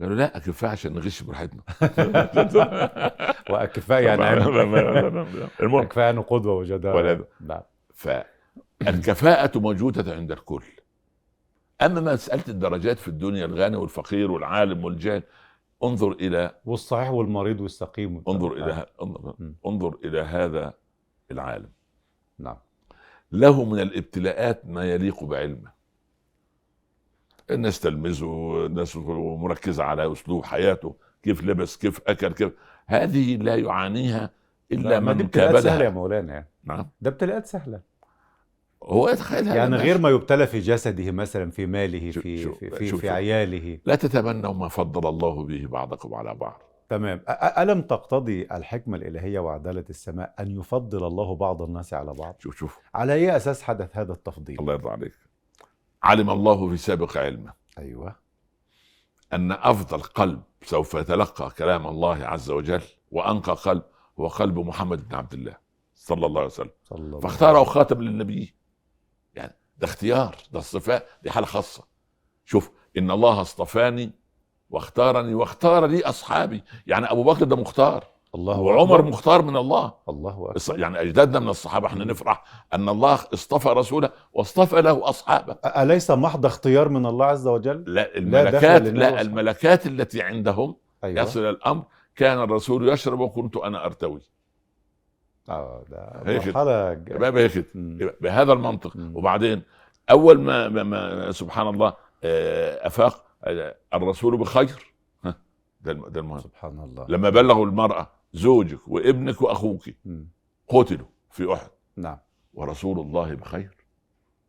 قالوا 0.01 0.17
لا 0.17 0.37
أكفاء 0.37 0.71
عشان 0.71 0.93
نغش 0.93 1.23
براحتنا. 1.23 1.63
وأكفاء 3.51 4.03
يعني. 4.03 4.23
المهم. 5.63 5.81
أكفاء 5.83 6.05
يعني 6.05 6.21
قدوة 6.21 6.55
وجدارة. 6.55 6.97
ولا- 6.97 7.25
نعم. 7.41 7.61
فالكفاءة 7.95 9.59
موجودة 9.59 10.15
عند 10.15 10.33
الكل. 10.33 10.63
أما 11.83 12.01
مسألة 12.13 12.43
الدرجات 12.49 12.99
في 12.99 13.09
الدنيا 13.09 13.45
الغني 13.45 13.77
والفقير 13.77 14.31
والعالم 14.31 14.85
والجاهل 14.85 15.23
انظر 15.85 16.13
إلى 16.13 16.55
والصحيح 16.65 17.11
والمريض 17.11 17.61
والسقيم 17.61 18.23
انظر 18.29 18.53
إلى 18.53 18.87
انظر, 19.67 19.99
إلى 20.05 20.21
هذا 20.21 20.75
العالم. 21.33 21.69
نعم. 22.39 22.57
له 23.33 23.65
من 23.65 23.81
الابتلاءات 23.81 24.63
ما 24.67 24.85
يليق 24.85 25.25
بعلمه. 25.25 25.73
الناس 27.51 27.81
تلمزه 27.81 28.67
الناس 28.67 28.97
مركزة 28.97 29.85
على 29.85 30.13
أسلوب 30.13 30.45
حياته 30.45 30.95
كيف 31.23 31.45
لبس 31.45 31.77
كيف 31.77 32.01
أكل 32.07 32.33
كيف. 32.33 32.53
هذه 32.87 33.37
لا 33.37 33.57
يعانيها 33.57 34.31
إلا 34.73 34.89
لا، 34.89 35.01
ما 35.01 35.13
دي 35.13 35.19
من 35.19 35.25
ابتلاءات 35.25 35.57
سهلة 35.57 35.85
يا 35.85 35.91
مولانا. 35.91 36.45
نعم. 36.65 36.87
ده 37.01 37.11
ابتلاءات 37.11 37.47
سهلة. 37.47 37.81
هو 38.83 39.09
يتخيل 39.09 39.49
هذا 39.49 39.55
يعني. 39.57 39.77
غير 39.77 39.99
ما 39.99 40.09
يبتلى 40.11 40.47
في 40.47 40.59
جسده 40.61 41.11
مثلا 41.13 41.51
في 41.51 41.67
ماله 41.67 42.11
في 42.11 42.13
شوف- 42.13 42.23
في 42.23 42.37
في, 42.37 42.61
شوف- 42.61 42.79
في 42.79 42.89
شوف. 42.89 43.05
عياله. 43.05 43.79
لا 43.85 43.95
تتمنوا 43.95 44.53
ما 44.55 44.69
فضل 44.69 45.09
الله 45.09 45.45
به 45.45 45.67
بعضكم 45.67 46.15
على 46.15 46.35
بعض. 46.35 46.63
تمام. 46.93 47.25
ألم 47.59 47.83
تقتضي 47.83 48.43
الحكمة 48.43 48.97
الإلهية 48.97 49.39
وعدالة 49.39 49.85
السماء 49.91 50.35
أن 50.41 50.51
يفضل 50.61 51.07
الله 51.07 51.35
بعض 51.35 51.63
الناس 51.63 51.95
على 51.95 52.15
بعض؟ 52.15 52.37
شوف 52.39 52.57
شوف. 52.57 52.79
على 52.95 53.15
أي 53.15 53.37
أساس 53.37 53.63
حدث 53.63 53.97
هذا 53.97 54.13
التفضيل؟ 54.13 54.61
الله 54.61 54.73
يرضى 54.73 54.89
عليك. 54.89 55.15
علم 56.03 56.31
الله 56.31 56.69
في 56.69 56.77
سابق 56.77 57.19
علمه. 57.19 57.53
أيوة. 57.79 58.17
أن 59.33 59.53
أفضل 59.53 60.01
قلب 60.03 60.43
سوف 60.63 60.95
يتلقى 60.95 61.51
كلام 61.51 61.87
الله 61.87 62.25
عز 62.25 62.51
وجل 62.51 62.83
وأنقى 63.11 63.53
قلب 63.53 63.83
هو 64.21 64.27
قلب 64.29 64.59
محمد 64.59 65.09
بن 65.09 65.15
عبد 65.15 65.33
الله 65.33 65.57
صلى 65.95 66.27
الله 66.27 66.41
عليه 66.41 66.51
وسلم. 66.51 66.71
صلى 66.85 66.99
الله 66.99 67.21
فاختاره 67.21 67.65
خاتم 67.65 68.03
للنبي 68.03 68.55
يعني 69.35 69.57
ده 69.79 69.87
اختيار 69.87 70.37
ده 70.53 70.59
الصفاء 70.59 71.07
دي 71.23 71.31
حالة 71.31 71.47
خاصة. 71.47 71.85
شوف 72.45 72.71
إن 72.99 73.11
الله 73.11 73.41
اصطفاني 73.41 74.22
واختارني 74.73 75.35
واختار 75.35 75.87
لي 75.87 76.05
أصحابي 76.05 76.65
يعني 76.87 77.11
أبو 77.11 77.23
بكر 77.23 77.45
ده 77.45 77.57
مختار 77.57 78.05
الله 78.35 78.61
وعمر 78.61 78.99
أكبر. 78.99 79.09
مختار 79.11 79.43
من 79.43 79.57
الله 79.57 79.93
الله 80.09 80.51
أكبر 80.57 80.79
يعني 80.81 81.01
أجدادنا 81.01 81.41
من 81.41 81.49
الصحابة 81.49 81.87
إحنا 81.87 82.05
نفرح 82.05 82.45
أن 82.75 82.89
الله 82.89 83.15
اصطفى 83.35 83.69
رسوله 83.69 84.11
واصطفى 84.33 84.83
له 84.83 85.09
أصحابه 85.09 85.57
أليس 85.65 86.11
محض 86.11 86.47
اختيار 86.47 86.89
من 86.89 87.07
الله 87.07 87.27
عز 87.27 87.47
وجل؟ 87.47 87.85
لا 87.87 88.17
الملكات 88.17 88.83
لا 88.83 89.07
وصحبه. 89.09 89.21
الملكات 89.21 89.87
التي 89.87 90.23
عندهم 90.23 90.77
أيوة 91.05 91.23
يصل 91.23 91.41
الأمر 91.41 91.83
كان 92.17 92.41
الرسول 92.43 92.89
يشرب 92.89 93.21
وكنت 93.21 93.57
أنا 93.57 93.85
أرتوي 93.87 94.21
آه 95.49 95.85
ده 95.91 96.23
هيك. 96.27 96.57
مم. 97.75 97.99
يبقى 98.01 98.17
بهذا 98.21 98.53
المنطق 98.53 98.97
مم. 98.97 99.17
وبعدين 99.17 99.63
أول 100.11 100.41
ما, 100.41 100.69
ما, 100.69 100.83
ما 100.83 101.33
سبحان 101.33 101.69
الله 101.69 101.95
آه، 102.25 102.87
أفاق 102.87 103.25
الرسول 103.95 104.37
بخير 104.37 104.93
ها، 105.25 105.35
ده 105.81 105.93
ده 105.93 106.21
المهم. 106.21 106.41
سبحان 106.41 106.79
الله 106.81 107.07
لما 107.09 107.31
بلغوا 107.31 107.67
المرأة 107.67 108.11
زوجك 108.33 108.89
وابنك 108.89 109.43
وأخوك 109.43 109.83
مم. 110.05 110.29
قتلوا 110.69 111.07
في 111.31 111.53
أحد. 111.55 111.71
نعم. 111.97 112.19
ورسول 112.55 113.01
الله 113.01 113.35
بخير. 113.35 113.77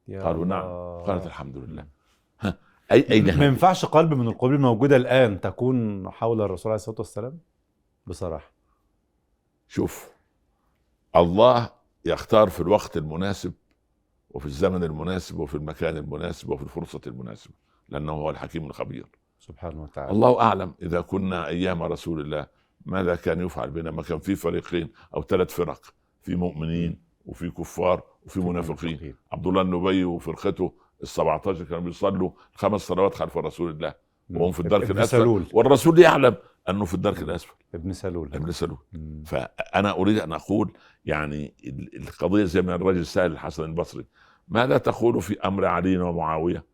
يا 0.08 0.24
قالوا 0.24 0.46
نعم. 0.46 0.66
الله. 0.66 1.04
قالت 1.04 1.26
الحمد 1.26 1.58
لله. 1.58 1.86
ها 2.40 2.58
اي 2.92 3.12
اين 3.12 3.38
ما؟ 3.38 3.46
ينفعش 3.46 3.86
قلب 3.86 4.14
من 4.14 4.28
القلوب 4.28 4.54
الموجودة 4.54 4.96
الآن 4.96 5.42
تكون 5.42 6.10
حول 6.12 6.42
الرسول 6.42 6.72
عليه 6.72 6.76
الصلاة 6.76 6.96
والسلام؟ 7.00 7.40
بصراحة. 8.08 8.52
شوف 9.68 10.10
الله 11.16 11.70
يختار 12.06 12.50
في 12.50 12.60
الوقت 12.60 12.98
المناسب 12.98 13.54
وفي 14.30 14.46
الزمن 14.46 14.84
المناسب 14.84 15.40
وفي 15.40 15.56
المكان 15.56 15.98
المناسب 15.98 16.50
وفي 16.50 16.64
الفرصة 16.64 17.02
المناسبة. 17.08 17.54
لأنه 17.94 18.12
هو 18.12 18.30
الحكيم 18.30 18.66
الخبير. 18.66 19.06
سبحانه 19.40 19.84
وتعالى. 19.84 20.12
الله 20.12 20.42
أعلم 20.42 20.74
إذا 20.82 21.02
كنا 21.02 21.48
أيام 21.48 21.84
رسول 21.84 22.22
الله 22.22 22.48
ماذا 22.86 23.16
كان 23.16 23.42
يفعل 23.42 23.70
بنا؟ 23.70 23.92
ما 23.92 24.02
كان 24.04 24.20
في 24.20 24.36
فريقين 24.36 24.90
أو 25.16 25.22
ثلاث 25.24 25.50
فرق 25.54 25.82
في 26.22 26.36
مؤمنين 26.36 27.02
وفي 27.26 27.50
كفار 27.50 28.04
وفي 28.26 28.40
منافقين. 28.40 29.16
عبد 29.32 29.48
الله 29.48 29.62
النبي 29.62 30.04
وفرقته 30.06 30.74
ال 31.04 31.08
17 31.08 31.64
كانوا 31.64 31.82
بيصلوا 31.84 32.32
خمس 32.54 32.82
صلوات 32.82 33.16
خلف 33.16 33.38
رسول 33.38 33.72
الله. 33.72 33.94
وهم 34.30 34.52
في 34.52 34.60
الدرك 34.60 34.84
ابن 34.84 34.98
الأسفل. 34.98 35.18
سلول. 35.18 35.44
والرسول 35.54 36.00
يعلم 36.00 36.36
أنه 36.70 36.86
في 36.86 36.94
الدرك 36.94 37.22
الأسفل. 37.22 37.54
ابن 37.76 37.94
سلول. 37.94 38.30
ابن 38.34 38.52
سلول. 38.52 38.78
مم. 38.94 39.24
فأنا 39.26 39.92
أريد 39.92 40.20
أن 40.20 40.34
أقول 40.34 40.74
يعني 41.06 41.54
ال- 41.66 41.98
القضية 42.08 42.44
زي 42.44 42.62
ما 42.62 42.76
الرجل 42.76 43.06
سال 43.06 43.32
الحسن 43.32 43.64
البصري 43.64 44.06
ماذا 44.48 44.78
تقول 44.78 45.22
في 45.22 45.40
أمر 45.40 45.66
علي 45.66 45.98
ومعاوية؟ 45.98 46.73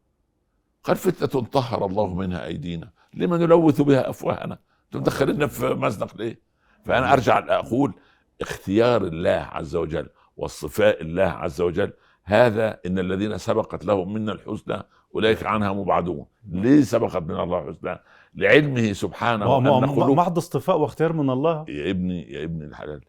قال 0.84 0.96
فتنة 0.96 1.42
طهر 1.44 1.86
الله 1.86 2.14
منها 2.14 2.46
أيدينا. 2.46 2.92
لما 3.14 3.38
نلوث 3.38 3.82
بها 3.82 4.10
أفواهنا؟ 4.10 4.60
أنتم 4.86 5.00
مدخليننا 5.00 5.48
في 5.48 5.66
مزنق 5.74 6.18
ليه؟ 6.18 6.42
فأنا 6.86 7.14
أرجع 7.14 7.46
أقول 7.60 7.94
اختيار 8.42 9.04
الله 9.04 9.48
عز 9.52 9.76
وجل 9.76 10.10
واصطفاء 10.38 11.02
الله 11.02 11.24
عز 11.24 11.62
وجل. 11.62 11.94
هذا 12.24 12.80
إن 12.86 13.00
الذين 13.00 13.38
سبقت 13.38 13.86
لهم 13.86 14.14
منا 14.14 14.32
الحسنى 14.32 14.84
أولئك 15.16 15.46
عنها 15.46 15.74
مبعدون. 15.74 16.26
ليه 16.50 16.82
سبقت 16.82 17.24
من 17.24 17.40
الله 17.40 17.70
الحسنى؟ 17.70 18.00
لعلمه 18.36 18.94
سبحانه 18.94 19.58
أن 19.58 19.64
ما- 19.64 19.88
قلوب 19.88 20.18
محض 20.18 20.38
اصطفاء 20.38 20.78
واختيار 20.78 21.14
من 21.14 21.30
الله. 21.30 21.66
يا 21.68 21.90
ابني 21.90 22.32
يا 22.32 22.44
ابن 22.44 22.64
الحلال. 22.64 23.02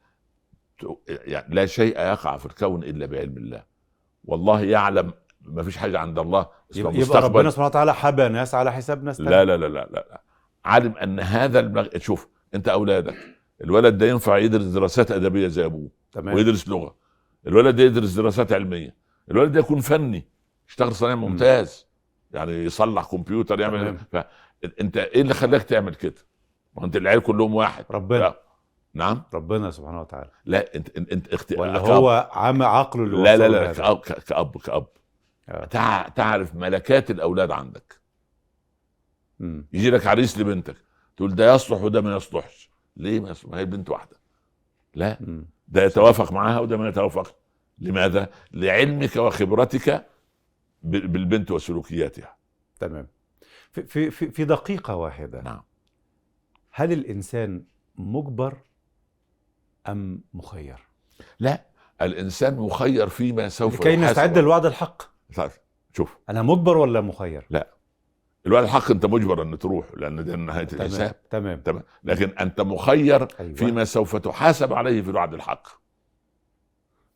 يعني 1.09 1.55
لا 1.55 1.67
شيء 1.67 1.99
يقع 2.01 2.37
في 2.37 2.47
الكون 2.47 2.83
إلا 2.83 3.07
بعلم 3.07 3.37
الله. 3.37 3.63
والله 4.25 4.61
يعلم 4.61 5.13
ما 5.43 5.63
فيش 5.63 5.77
حاجة 5.77 5.99
عند 5.99 6.19
الله 6.19 6.41
اسمها 6.41 6.81
يبقى, 6.81 6.93
يبقى 6.95 7.01
مستقبل 7.01 7.25
ربنا 7.39 7.51
سبحانه 7.51 7.67
وتعالى 7.67 7.95
حبى 7.95 8.29
ناس 8.29 8.55
على 8.55 8.73
حساب 8.73 9.05
ناس 9.05 9.21
لا 9.21 9.45
لا 9.45 9.57
لا 9.57 9.57
لا 9.57 9.69
لا 9.69 9.89
لا. 9.91 10.23
علم 10.65 10.97
أن 10.97 11.21
هذا 11.21 11.61
المغ... 11.61 11.87
شوف 11.99 12.29
أنت 12.55 12.69
أولادك 12.69 13.15
الولد 13.65 13.99
ده 13.99 14.07
ينفع 14.07 14.39
يدرس 14.39 14.65
دراسات 14.65 15.11
أدبية 15.11 15.49
زي 15.49 15.65
أبوه 15.65 15.91
تمام 16.13 16.35
ويدرس 16.35 16.69
لغة 16.69 16.95
الولد 17.47 17.77
ده 17.77 17.83
يدرس 17.83 18.13
دراسات 18.13 18.53
علمية 18.53 18.97
الولد 19.31 19.53
ده 19.53 19.61
يكون 19.61 19.81
فني 19.81 20.29
يشتغل 20.69 20.95
صنايعي 20.95 21.17
ممتاز 21.17 21.87
يعني 22.33 22.53
يصلح 22.65 23.05
كمبيوتر 23.05 23.61
يعمل 23.61 23.81
تمام. 23.81 24.25
فانت 24.63 24.97
إيه 24.97 25.21
اللي 25.23 25.35
خلاك 25.35 25.63
تعمل 25.63 25.95
كده؟ 25.95 26.15
ما 26.77 26.85
أنت 26.85 26.97
العيال 26.97 27.21
كلهم 27.21 27.55
واحد 27.55 27.85
ربنا 27.91 28.19
لا. 28.19 28.41
نعم 28.95 29.23
ربنا 29.35 29.71
سبحانه 29.71 30.01
وتعالى 30.01 30.31
لا 30.45 30.75
أنت 30.75 30.97
أنت, 30.97 31.13
أنت 31.13 31.29
اخت... 31.35 31.55
ولا. 31.59 31.79
هو 31.79 32.31
عام 32.33 32.63
عقله 32.63 33.05
اللي 33.05 33.23
لا 33.23 33.37
لا 33.37 33.49
لا؟ 33.49 33.73
كأب 33.73 33.99
كأب 34.01 34.57
كأب. 34.59 34.87
تع... 35.71 36.09
تعرف 36.09 36.55
ملكات 36.55 37.11
الأولاد 37.11 37.51
عندك. 37.51 38.01
مم. 39.41 39.67
يجي 39.73 39.91
لك 39.91 40.07
عريس 40.07 40.39
لبنتك 40.39 40.77
تقول 41.17 41.35
ده 41.35 41.55
يصلح 41.55 41.83
وده 41.83 42.01
ما 42.01 42.17
يصلحش. 42.17 42.71
ليه 42.97 43.21
ما 43.21 43.31
يصلح؟ 43.31 43.55
هي 43.55 43.65
بنت 43.65 43.91
واحدة. 43.91 44.17
لا 44.95 45.19
مم. 45.21 45.47
ده 45.69 45.83
يتوافق 45.83 46.33
معاها 46.33 46.61
وده 46.61 46.77
ما 46.77 46.89
يتوافق 46.89 47.37
لماذا؟ 47.79 48.31
لعلمك 48.53 49.17
وخبرتك 49.17 50.07
بالبنت 50.83 51.51
وسلوكياتها. 51.51 52.37
تمام. 52.79 53.09
في 53.73 54.11
في 54.11 54.31
في 54.31 54.45
دقيقة 54.45 54.95
واحدة. 54.95 55.43
نعم. 55.43 55.63
هل 56.71 56.93
الإنسان 56.93 57.65
مجبر 57.95 58.57
أم 59.89 60.21
مخير؟ 60.35 60.79
لا 61.39 61.65
الإنسان 62.03 62.57
مخير 62.57 63.09
فيما 63.09 63.49
سوف 63.49 63.81
لكي. 63.81 63.97
نستعد 63.97 64.39
للوعد 64.39 64.67
الحق. 64.67 65.03
طيب، 65.37 65.51
شوف. 65.97 66.19
أنا 66.31 66.43
مجبر 66.43 66.77
ولا 66.77 67.01
مخير؟ 67.01 67.49
الوعد 68.47 68.65
الحق 68.65 68.91
أنت 68.91 69.07
مجبر 69.07 69.43
ان 69.43 69.59
تروح 69.59 69.87
لأن 69.97 70.25
ده 70.25 70.37
نهايه 70.37 70.69
الحساب. 70.73 71.15
تمام. 71.31 71.61
تمام. 71.61 71.83
لكن 72.05 72.29
أنت 72.29 72.61
مخير 72.61 73.29
أيوة. 73.41 73.55
فيما 73.55 73.85
سوف 73.85 74.17
تحاسب 74.17 74.73
عليه 74.73 75.03
في 75.03 75.11
الوعد 75.11 75.35
الحق. 75.35 75.69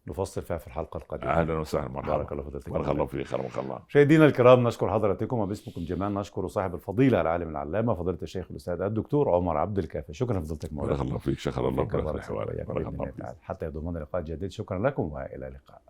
نفصل 0.06 0.42
فيها 0.42 0.58
في 0.58 0.66
الحلقة 0.66 0.98
القادمة. 0.98 1.30
أهلا 1.30 1.58
وسهلا 1.58 1.88
مرحبا. 1.88 2.16
بارك 2.16 2.32
الله 2.32 2.42
فضلتك 2.42 2.70
بارك 2.70 2.88
الله 2.88 3.06
فيك 3.06 3.26
خيرك 3.26 3.58
الله. 3.58 3.78
مشاهدينا 3.88 4.26
الكرام 4.26 4.66
نشكر 4.68 4.90
حضراتكم 4.90 5.38
وباسمكم 5.38 5.84
جميعا. 5.84 6.08
نشكر 6.08 6.48
صاحب 6.48 6.74
الفضيلة 6.74 7.20
العالم 7.20 7.48
العلامة 7.48 7.94
فضيلة 7.94 8.18
الشيخ 8.22 8.50
الأستاذ 8.50 8.80
الدكتور 8.80 9.30
عمر 9.30 9.56
عبد 9.56 9.78
الكافي. 9.78 10.14
شكرا 10.14 10.40
لفضلتك 10.40 10.74
بارك 10.74 11.00
مولانا. 11.00 11.18
شكر 11.36 11.68
الله 11.68 11.84
فيك 11.84 11.96
بارك 11.96 12.14
الحوار 12.14 12.50
الله 12.50 12.64
بارك 12.64 12.86
الله 12.86 13.34
حتى 13.42 13.66
يضمن 13.66 13.96
لقاء 13.96 14.22
جديد. 14.22 14.50
شكرا 14.50 14.78
لكم 14.78 15.02
وإلى 15.02 15.48
اللقاء. 15.48 15.82